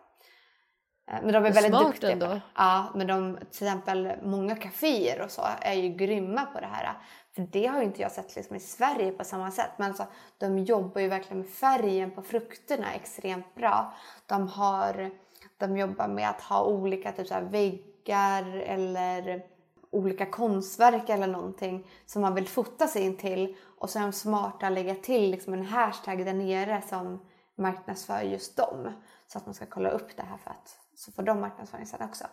Eh, 1.10 1.18
men 1.22 1.32
de 1.32 1.36
är 1.36 1.40
väldigt 1.40 1.66
Smart 1.66 1.86
duktiga 1.86 2.10
ändå. 2.10 2.40
Ja, 2.54 2.92
men 2.94 3.06
de, 3.06 3.36
till 3.36 3.66
exempel 3.66 4.12
många 4.22 4.56
kaféer 4.56 5.24
och 5.24 5.30
så 5.30 5.42
är 5.60 5.74
ju 5.74 5.88
grymma 5.88 6.46
på 6.46 6.60
det 6.60 6.66
här. 6.66 6.94
För 7.34 7.42
det 7.42 7.66
har 7.66 7.78
ju 7.78 7.84
inte 7.84 8.02
jag 8.02 8.12
sett 8.12 8.36
liksom 8.36 8.56
i 8.56 8.60
Sverige 8.60 9.12
på 9.12 9.24
samma 9.24 9.50
sätt. 9.50 9.70
Men 9.76 9.88
alltså, 9.88 10.06
de 10.38 10.58
jobbar 10.58 11.00
ju 11.00 11.08
verkligen 11.08 11.38
med 11.38 11.50
färgen 11.50 12.10
på 12.10 12.22
frukterna 12.22 12.92
extremt 12.94 13.54
bra. 13.54 13.94
De, 14.26 14.48
har, 14.48 15.10
de 15.58 15.76
jobbar 15.76 16.08
med 16.08 16.28
att 16.28 16.40
ha 16.40 16.64
olika 16.64 17.12
typ 17.12 17.26
så 17.26 17.40
väggar 17.40 18.56
eller 18.56 19.42
olika 19.92 20.26
konstverk 20.26 21.08
eller 21.08 21.26
någonting 21.26 21.90
som 22.06 22.22
man 22.22 22.34
vill 22.34 22.48
fota 22.48 22.86
sig 22.86 23.02
in 23.02 23.16
till 23.16 23.56
och 23.78 23.90
så 23.90 23.98
är 23.98 24.02
de 24.02 24.12
smarta 24.12 24.66
att 24.66 24.72
lägga 24.72 24.94
till 24.94 25.30
liksom 25.30 25.52
en 25.52 25.66
hashtag 25.66 26.24
där 26.24 26.34
nere 26.34 26.82
som 26.88 27.26
marknadsför 27.56 28.20
just 28.20 28.56
dem. 28.56 28.92
Så 29.26 29.38
att 29.38 29.46
man 29.46 29.54
ska 29.54 29.66
kolla 29.66 29.90
upp 29.90 30.16
det 30.16 30.22
här 30.22 30.36
för 30.36 30.50
att 30.50 30.76
så 30.94 31.12
får 31.12 31.22
de 31.22 31.40
marknadsföring 31.40 31.86
sen 31.86 32.08
också. 32.08 32.24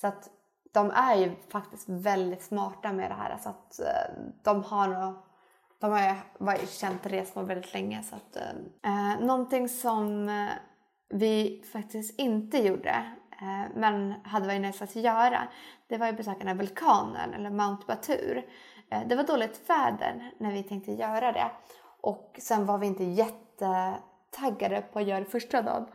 Så 0.00 0.06
att 0.06 0.28
de 0.72 0.90
är 0.90 1.16
ju 1.16 1.32
faktiskt 1.48 1.88
väldigt 1.88 2.42
smarta 2.42 2.92
med 2.92 3.10
det 3.10 3.14
här. 3.14 3.38
Så 3.38 3.48
att 3.48 3.80
eh, 3.80 4.24
de 4.42 4.64
har 4.64 4.88
nog 4.88 5.14
de 5.82 5.92
har 5.92 6.16
varit 6.38 6.70
känt 6.70 7.06
resmål 7.06 7.46
väldigt 7.46 7.72
länge. 7.72 8.02
Så 8.02 8.16
att, 8.16 8.36
eh, 8.36 9.12
eh 9.12 9.20
någonting 9.20 9.68
som 9.68 10.28
eh, 10.28 10.48
vi 11.08 11.64
faktiskt 11.72 12.18
inte 12.18 12.58
gjorde 12.58 13.12
Eh, 13.42 13.70
men 13.74 14.14
hade 14.24 14.46
varit 14.46 14.60
nice 14.60 14.84
att 14.84 14.96
göra, 14.96 15.48
det 15.88 15.98
var 15.98 16.06
ju 16.06 16.12
besöka 16.12 16.38
den 16.38 16.48
här 16.48 16.54
vulkanen 16.54 17.34
eller 17.34 17.50
Mount 17.50 17.84
Batur. 17.86 18.46
Eh, 18.90 19.06
det 19.06 19.16
var 19.16 19.24
dåligt 19.24 19.70
väder 19.70 20.32
när 20.38 20.52
vi 20.52 20.62
tänkte 20.62 20.92
göra 20.92 21.32
det 21.32 21.50
och 22.00 22.38
sen 22.38 22.66
var 22.66 22.78
vi 22.78 22.86
inte 22.86 23.04
jättetaggade 23.04 24.82
på 24.82 24.98
att 24.98 25.06
göra 25.06 25.20
det 25.20 25.30
första 25.30 25.62
dagen. 25.62 25.86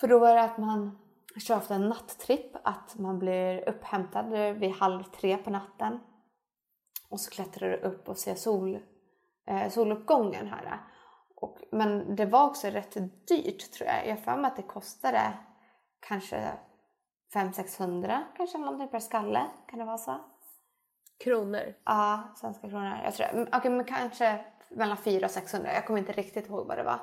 För 0.00 0.08
då 0.08 0.18
var 0.18 0.34
det 0.34 0.42
att 0.42 0.58
man 0.58 0.98
kör 1.46 1.56
ofta 1.56 1.74
en 1.74 1.88
nattripp, 1.88 2.56
att 2.64 2.98
man 2.98 3.18
blir 3.18 3.68
upphämtad 3.68 4.56
vid 4.58 4.70
halv 4.70 5.02
tre 5.02 5.36
på 5.36 5.50
natten 5.50 6.00
och 7.10 7.20
så 7.20 7.30
klättrar 7.30 7.70
du 7.70 7.76
upp 7.76 8.08
och 8.08 8.18
ser 8.18 8.34
sol, 8.34 8.78
eh, 9.46 9.68
soluppgången 9.68 10.46
här. 10.46 10.80
Och, 11.36 11.58
men 11.72 12.16
det 12.16 12.26
var 12.26 12.46
också 12.46 12.68
rätt 12.68 12.96
dyrt 13.28 13.72
tror 13.72 13.88
jag. 13.88 14.06
Jag 14.06 14.16
har 14.16 14.22
för 14.22 14.36
mig 14.36 14.48
att 14.48 14.56
det 14.56 14.62
kostade 14.62 15.32
kanske 16.08 16.52
500-600 17.34 18.18
kanske 18.36 18.58
någonting 18.58 18.88
per 18.88 19.00
skalle. 19.00 19.46
Kan 19.68 19.78
det 19.78 19.84
vara 19.84 19.98
så? 19.98 20.20
Kronor? 21.24 21.74
Ja, 21.84 22.22
svenska 22.36 22.68
kronor. 22.68 22.98
Jag 23.04 23.14
tror, 23.14 23.26
okej, 23.26 23.58
okay, 23.58 23.70
men 23.70 23.84
kanske 23.84 24.44
mellan 24.70 24.96
400 24.96 25.26
och 25.26 25.30
600. 25.30 25.72
Jag 25.74 25.86
kommer 25.86 25.98
inte 25.98 26.12
riktigt 26.12 26.48
ihåg 26.48 26.66
vad 26.66 26.78
det 26.78 26.82
var. 26.82 26.98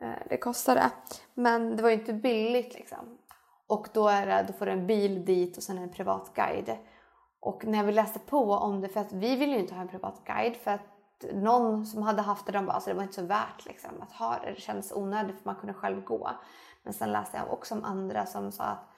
Eh, 0.00 0.26
det 0.28 0.36
kostar 0.36 0.74
det. 0.74 0.90
Men 1.34 1.76
det 1.76 1.82
var 1.82 1.90
ju 1.90 1.96
inte 1.96 2.12
billigt 2.12 2.74
liksom. 2.74 3.18
Och 3.66 3.88
då, 3.92 4.08
är 4.08 4.26
det, 4.26 4.44
då 4.46 4.52
får 4.52 4.66
du 4.66 4.72
en 4.72 4.86
bil 4.86 5.24
dit 5.24 5.56
och 5.56 5.62
sen 5.62 5.78
en 5.78 5.92
privat 5.92 6.32
guide. 6.34 6.76
Och 7.40 7.64
när 7.64 7.84
vi 7.84 7.92
läste 7.92 8.18
på 8.18 8.52
om 8.52 8.80
det, 8.80 8.88
för 8.88 9.00
att 9.00 9.12
vi 9.12 9.36
ville 9.36 9.52
ju 9.52 9.60
inte 9.60 9.74
ha 9.74 9.82
en 9.82 9.88
privat 9.88 10.22
guide 10.24 10.56
för 10.56 10.70
att 10.70 10.80
någon 11.32 11.86
som 11.86 12.02
hade 12.02 12.22
haft 12.22 12.46
det, 12.46 12.52
de 12.52 12.66
bara 12.66 12.72
alltså 12.72 12.90
det 12.90 12.96
var 12.96 13.02
inte 13.02 13.14
så 13.14 13.26
värt 13.26 13.66
liksom, 13.66 13.90
att 14.02 14.12
ha 14.12 14.38
det. 14.38 14.50
Det 14.50 14.60
kändes 14.60 14.92
onödigt 14.92 15.38
för 15.38 15.44
man 15.44 15.56
kunde 15.56 15.74
själv 15.74 16.04
gå. 16.04 16.30
Men 16.86 16.94
sen 16.94 17.12
läste 17.12 17.36
jag 17.36 17.52
också 17.52 17.74
om 17.74 17.84
andra 17.84 18.26
som 18.26 18.52
sa 18.52 18.64
att 18.64 18.88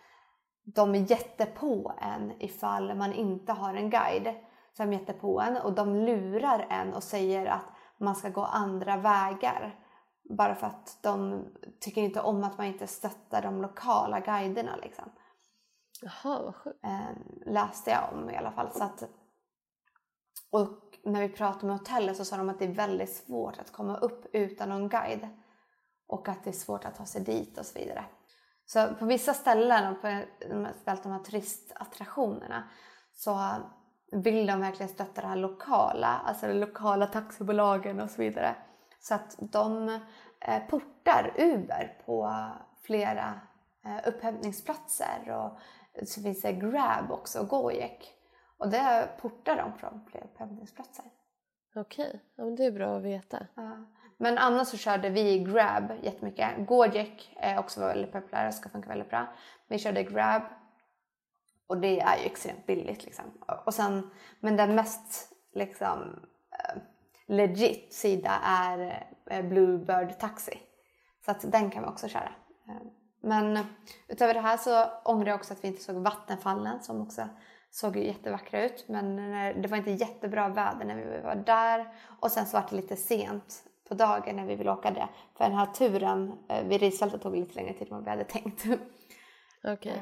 de 0.74 0.94
är 0.94 1.10
jättepå 1.10 1.92
en 2.00 2.42
ifall 2.42 2.94
man 2.94 3.12
inte 3.12 3.52
har 3.52 3.74
en 3.74 3.90
guide. 3.90 4.34
Så 4.72 4.82
de 4.82 4.88
är 4.88 4.98
jättepå 4.98 5.40
en 5.40 5.56
och 5.56 5.72
de 5.72 5.96
lurar 5.96 6.66
en 6.70 6.94
och 6.94 7.02
säger 7.02 7.46
att 7.46 7.64
man 7.98 8.16
ska 8.16 8.28
gå 8.28 8.44
andra 8.44 8.96
vägar. 8.96 9.78
Bara 10.38 10.54
för 10.54 10.66
att 10.66 10.98
de 11.02 11.44
tycker 11.80 12.02
inte 12.02 12.20
om 12.20 12.44
att 12.44 12.58
man 12.58 12.66
inte 12.66 12.86
stöttar 12.86 13.42
de 13.42 13.62
lokala 13.62 14.20
guiderna. 14.20 14.76
Liksom. 14.76 15.04
Jaha, 16.02 16.42
vad 16.42 16.54
sjukt. 16.54 16.84
Eh, 16.84 17.52
läste 17.52 17.90
jag 17.90 18.12
om 18.12 18.30
i 18.30 18.36
alla 18.36 18.52
fall. 18.52 18.72
Så 18.72 18.84
att, 18.84 19.02
och 20.50 20.98
när 21.04 21.20
vi 21.20 21.28
pratade 21.28 21.66
med 21.66 21.78
hotellet 21.78 22.16
så 22.16 22.24
sa 22.24 22.36
de 22.36 22.48
att 22.48 22.58
det 22.58 22.64
är 22.64 22.74
väldigt 22.74 23.16
svårt 23.16 23.58
att 23.58 23.72
komma 23.72 23.96
upp 23.96 24.26
utan 24.32 24.68
någon 24.68 24.88
guide. 24.88 25.28
Och 26.08 26.28
att 26.28 26.44
det 26.44 26.50
är 26.50 26.54
svårt 26.54 26.84
att 26.84 26.94
ta 26.94 27.06
sig 27.06 27.24
dit 27.24 27.58
och 27.58 27.66
så 27.66 27.78
vidare. 27.78 28.04
Så 28.66 28.94
på 28.94 29.06
vissa 29.06 29.34
ställen, 29.34 29.92
och 29.92 30.02
på 30.02 30.22
de 30.84 31.12
här 31.12 31.24
turistattraktionerna, 31.24 32.68
så 33.14 33.38
vill 34.12 34.46
de 34.46 34.60
verkligen 34.60 34.88
stötta 34.88 35.20
det 35.20 35.26
här 35.26 35.36
lokala, 35.36 36.06
alltså 36.06 36.46
de 36.46 36.54
lokala 36.54 37.06
taxibolagen 37.06 38.00
och 38.00 38.10
så 38.10 38.22
vidare. 38.22 38.56
Så 39.00 39.14
att 39.14 39.36
de 39.38 39.88
eh, 40.40 40.62
portar 40.68 41.34
Uber 41.38 42.02
på 42.06 42.46
flera 42.82 43.40
eh, 43.84 44.08
upphämtningsplatser 44.08 45.30
och 45.30 45.58
så 46.08 46.22
finns 46.22 46.42
det 46.42 46.52
Grab 46.52 47.10
också 47.10 47.44
Gojek. 47.44 48.14
Och 48.58 48.68
det 48.70 49.08
portar 49.20 49.56
de 49.56 49.78
från 49.78 50.04
flera 50.10 50.24
upphämtningsplatser. 50.24 51.04
Okej, 51.74 52.20
ja, 52.36 52.44
men 52.44 52.56
det 52.56 52.64
är 52.64 52.72
bra 52.72 52.96
att 52.96 53.02
veta. 53.02 53.46
Ja. 53.54 53.84
Men 54.20 54.38
annars 54.38 54.68
så 54.68 54.76
körde 54.76 55.10
vi 55.10 55.38
Grab 55.38 55.92
jättemycket. 56.02 56.66
Gojek 56.66 57.36
är 57.36 57.58
också 57.58 57.80
väldigt 57.80 58.12
populära 58.12 58.48
och 58.48 58.54
ska 58.54 58.68
funka 58.68 58.88
väldigt 58.88 59.10
bra. 59.10 59.26
Vi 59.68 59.78
körde 59.78 60.02
Grab 60.02 60.42
och 61.66 61.78
det 61.78 62.00
är 62.00 62.18
ju 62.18 62.24
extremt 62.24 62.66
billigt 62.66 63.04
liksom. 63.04 63.24
Och 63.66 63.74
sen, 63.74 64.10
men 64.40 64.56
den 64.56 64.74
mest 64.74 65.32
liksom 65.54 66.26
eh, 66.52 66.82
legit 67.26 67.94
sida 67.94 68.40
är 68.44 69.06
uh, 69.32 69.48
Bluebird 69.48 70.18
Taxi. 70.18 70.58
Så 71.24 71.30
att 71.30 71.52
den 71.52 71.70
kan 71.70 71.82
vi 71.82 71.88
också 71.88 72.08
köra. 72.08 72.32
Eh, 72.68 72.86
men 73.22 73.58
utöver 74.08 74.34
det 74.34 74.40
här 74.40 74.56
så 74.56 74.84
ångrar 75.04 75.28
jag 75.28 75.36
också 75.36 75.52
att 75.52 75.64
vi 75.64 75.68
inte 75.68 75.82
såg 75.82 75.96
vattenfallen 75.96 76.82
som 76.82 77.02
också 77.02 77.28
såg 77.70 77.96
ju 77.96 78.06
jättevackra 78.06 78.64
ut. 78.64 78.84
Men 78.88 79.16
det 79.62 79.68
var 79.68 79.76
inte 79.76 79.90
jättebra 79.90 80.48
väder 80.48 80.84
när 80.84 80.96
vi 80.96 81.20
var 81.20 81.34
där. 81.34 81.94
Och 82.20 82.30
sen 82.30 82.46
så 82.46 82.56
var 82.56 82.66
det 82.70 82.76
lite 82.76 82.96
sent 82.96 83.67
på 83.88 83.94
dagen 83.94 84.36
när 84.36 84.46
vi 84.46 84.54
ville 84.54 84.70
åka 84.70 84.90
det. 84.90 85.08
För 85.36 85.44
den 85.44 85.54
här 85.54 85.66
turen 85.66 86.38
vid 86.64 86.80
risfältet 86.80 87.22
tog 87.22 87.36
lite 87.36 87.54
längre 87.54 87.72
tid 87.72 87.88
än 87.88 87.94
vad 87.94 88.04
vi 88.04 88.10
hade 88.10 88.24
tänkt. 88.24 88.64
Okay. 89.64 89.98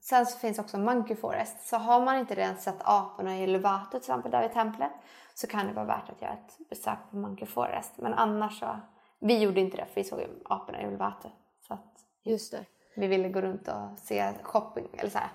Sen 0.00 0.26
så 0.26 0.38
finns 0.38 0.58
också 0.58 0.78
Monkey 0.78 1.16
Forest. 1.16 1.68
Så 1.68 1.76
har 1.76 2.04
man 2.04 2.18
inte 2.18 2.34
redan 2.34 2.56
sett 2.56 2.76
aporna 2.80 3.38
i 3.38 3.46
Luvato 3.46 3.90
till 3.90 3.98
exempel 3.98 4.30
där 4.30 4.42
vid 4.42 4.52
templet 4.52 4.92
så 5.34 5.46
kan 5.46 5.66
det 5.66 5.72
vara 5.72 5.84
värt 5.84 6.08
att 6.08 6.22
göra 6.22 6.32
ett 6.32 6.68
besök 6.68 6.98
på 7.10 7.16
Monkey 7.16 7.46
Forest. 7.46 7.92
Men 7.96 8.14
annars 8.14 8.58
så, 8.58 8.80
vi 9.18 9.38
gjorde 9.38 9.60
inte 9.60 9.76
det 9.76 9.86
för 9.86 9.94
vi 9.94 10.04
såg 10.04 10.20
ju 10.20 10.26
aporna 10.44 10.82
i 10.82 10.90
Luvato. 10.90 11.28
Så 11.68 11.74
att 11.74 11.96
Just 12.26 12.52
det. 12.52 12.64
Vi 12.96 13.06
ville 13.06 13.28
gå 13.28 13.40
runt 13.40 13.68
och 13.68 13.98
se 13.98 14.32
shopping, 14.42 14.88
eller 14.92 15.10
så 15.10 15.18
här, 15.18 15.30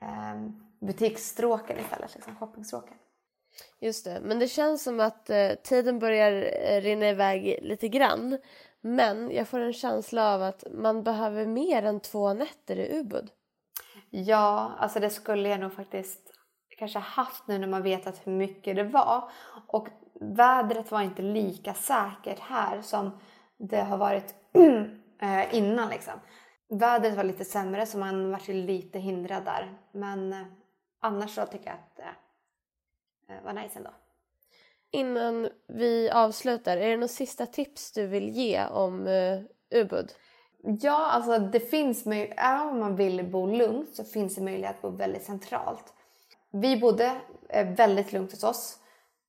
eh, 0.00 0.50
butiksstråken 0.80 1.78
istället, 1.78 2.14
liksom 2.14 2.36
shoppingstråken. 2.36 2.96
Just 3.80 4.04
det, 4.04 4.20
men 4.22 4.38
det 4.38 4.48
känns 4.48 4.82
som 4.82 5.00
att 5.00 5.30
eh, 5.30 5.50
tiden 5.62 5.98
börjar 5.98 6.32
eh, 6.32 6.80
rinna 6.80 7.08
iväg 7.08 7.58
lite 7.62 7.88
grann. 7.88 8.38
Men 8.80 9.30
jag 9.30 9.48
får 9.48 9.60
en 9.60 9.72
känsla 9.72 10.34
av 10.34 10.42
att 10.42 10.64
man 10.72 11.02
behöver 11.02 11.46
mer 11.46 11.82
än 11.82 12.00
två 12.00 12.32
nätter 12.34 12.78
i 12.78 12.98
Ubud. 12.98 13.30
Ja, 14.10 14.72
alltså 14.78 15.00
det 15.00 15.10
skulle 15.10 15.48
jag 15.48 15.60
nog 15.60 15.72
faktiskt 15.72 16.20
kanske 16.78 16.98
haft 16.98 17.48
nu 17.48 17.58
när 17.58 17.66
man 17.68 17.82
vetat 17.82 18.20
hur 18.24 18.32
mycket 18.32 18.76
det 18.76 18.84
var. 18.84 19.30
Och 19.66 19.88
vädret 20.20 20.90
var 20.90 21.00
inte 21.00 21.22
lika 21.22 21.74
säkert 21.74 22.38
här 22.40 22.82
som 22.82 23.10
det 23.56 23.80
har 23.80 23.96
varit 23.96 24.34
eh, 25.22 25.54
innan 25.54 25.88
liksom. 25.88 26.14
Vädret 26.68 27.16
var 27.16 27.24
lite 27.24 27.44
sämre 27.44 27.86
så 27.86 27.98
man 27.98 28.30
var 28.30 28.52
lite 28.52 28.98
hindrad 28.98 29.44
där. 29.44 29.78
Men 29.92 30.32
eh, 30.32 30.46
annars 31.00 31.34
så 31.34 31.46
tycker 31.46 31.66
jag 31.66 31.74
att 31.74 31.98
eh, 31.98 32.23
eh, 33.28 33.44
var 33.44 33.52
nice 33.52 33.78
ändå. 33.78 33.90
Innan 34.90 35.48
vi 35.66 36.10
avslutar, 36.10 36.76
är 36.76 36.90
det 36.90 36.96
några 36.96 37.08
sista 37.08 37.46
tips 37.46 37.92
du 37.92 38.06
vill 38.06 38.28
ge 38.28 38.66
om 38.66 39.06
uh, 39.06 39.42
Ubud? 39.70 40.12
Ja, 40.80 41.06
alltså 41.06 41.38
det 41.38 41.60
finns 41.60 42.06
även 42.06 42.68
om 42.68 42.78
man 42.80 42.96
vill 42.96 43.24
bo 43.24 43.46
lugnt 43.46 43.94
så 43.94 44.04
finns 44.04 44.34
det 44.34 44.40
möjlighet 44.40 44.76
att 44.76 44.82
bo 44.82 44.90
väldigt 44.90 45.24
centralt. 45.24 45.94
Vi 46.50 46.80
bodde 46.80 47.20
eh, 47.48 47.66
väldigt 47.68 48.12
lugnt 48.12 48.30
hos 48.30 48.44
oss, 48.44 48.78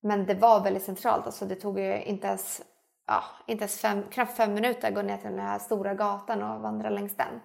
men 0.01 0.25
det 0.25 0.33
var 0.33 0.63
väldigt 0.63 0.83
centralt. 0.83 1.25
Alltså 1.25 1.45
det 1.45 1.55
tog 1.55 1.79
ju 1.79 2.03
inte 2.03 2.27
ens, 2.27 2.61
ja, 3.07 3.23
inte 3.47 3.61
ens 3.61 3.79
fem, 3.79 4.03
knappt 4.11 4.37
fem 4.37 4.53
minuter 4.53 4.87
att 4.87 4.95
gå 4.95 5.01
ner 5.01 5.17
till 5.17 5.29
den 5.29 5.39
här 5.39 5.59
stora 5.59 5.93
gatan 5.93 6.43
och 6.43 6.61
vandra 6.61 6.89
längs 6.89 7.15
den. 7.15 7.39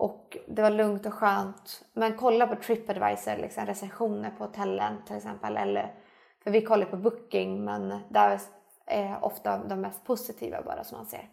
Och 0.00 0.36
det 0.46 0.62
var 0.62 0.70
lugnt 0.70 1.06
och 1.06 1.14
skönt. 1.14 1.84
Men 1.92 2.16
kolla 2.16 2.46
på 2.46 2.56
Tripadvisor, 2.56 3.36
liksom 3.36 3.66
recensioner 3.66 4.30
på 4.30 4.44
hotellen 4.44 5.04
till 5.06 5.16
exempel. 5.16 5.56
Eller, 5.56 5.94
för 6.42 6.50
vi 6.50 6.62
kollar 6.62 6.86
på 6.86 6.96
Booking, 6.96 7.64
men 7.64 8.00
där 8.08 8.40
är 8.86 9.24
ofta 9.24 9.58
de 9.58 9.80
mest 9.80 10.04
positiva 10.04 10.62
bara 10.62 10.84
som 10.84 10.98
man 10.98 11.06
ser. 11.06 11.28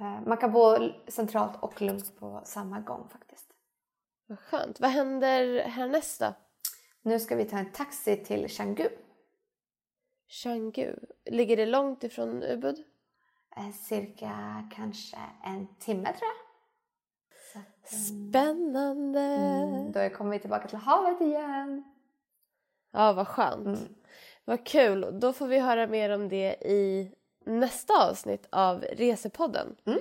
Eh, 0.00 0.20
man 0.26 0.36
kan 0.36 0.52
bo 0.52 0.76
centralt 1.08 1.52
och 1.60 1.82
lugnt 1.82 2.18
på 2.18 2.40
samma 2.44 2.80
gång 2.80 3.08
faktiskt. 3.12 3.46
Vad 4.26 4.38
skönt. 4.38 4.80
Vad 4.80 4.90
händer 4.90 5.62
härnäst 5.62 6.20
då? 6.20 6.34
Nu 7.02 7.20
ska 7.20 7.36
vi 7.36 7.44
ta 7.44 7.58
en 7.58 7.72
taxi 7.72 8.16
till 8.16 8.50
Canggu. 8.50 8.88
Canggu. 10.28 10.94
Ligger 11.24 11.56
det 11.56 11.66
långt 11.66 12.04
ifrån 12.04 12.42
Ubud? 12.42 12.84
Eh, 13.56 13.72
cirka 13.72 14.62
kanske 14.74 15.18
en 15.44 15.66
timme 15.78 16.12
tror 16.12 16.28
jag. 16.28 16.45
Spännande! 17.84 19.20
Mm, 19.20 19.92
då 19.92 20.08
kommer 20.08 20.30
vi 20.30 20.38
tillbaka 20.38 20.68
till 20.68 20.78
havet 20.78 21.20
igen. 21.20 21.84
Ja, 22.92 23.12
vad 23.12 23.28
skönt. 23.28 23.66
Mm. 23.66 23.94
Vad 24.44 24.66
kul. 24.66 25.20
Då 25.20 25.32
får 25.32 25.46
vi 25.46 25.58
höra 25.58 25.86
mer 25.86 26.10
om 26.10 26.28
det 26.28 26.54
i 26.60 27.12
nästa 27.46 28.08
avsnitt 28.08 28.48
av 28.50 28.80
Resepodden. 28.80 29.76
Mm. 29.86 30.00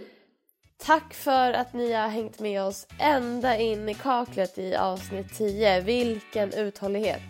Tack 0.78 1.14
för 1.14 1.54
att 1.54 1.74
ni 1.74 1.94
har 1.94 2.08
hängt 2.08 2.40
med 2.40 2.64
oss 2.64 2.88
ända 3.00 3.58
in 3.58 3.90
i 3.90 3.94
kaklet 3.94 4.58
i 4.58 4.76
avsnitt 4.76 5.38
10. 5.38 5.82
Vilken 5.82 6.54
uthållighet! 6.54 7.22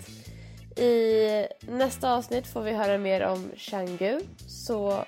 I 0.78 1.48
nästa 1.60 2.14
avsnitt 2.14 2.48
får 2.48 2.62
vi 2.62 2.72
höra 2.72 2.98
mer 2.98 3.26
om 3.26 3.52
Canggu. 3.58 4.20
Så 4.48 5.06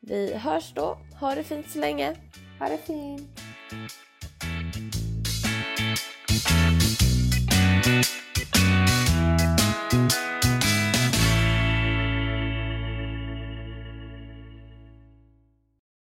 vi 0.00 0.34
hörs 0.34 0.72
då. 0.74 0.98
Ha 1.20 1.34
det 1.34 1.42
fint 1.42 1.70
så 1.70 1.78
länge. 1.78 2.16
Ha 2.58 2.68
det 2.68 2.78
fint. 2.78 3.40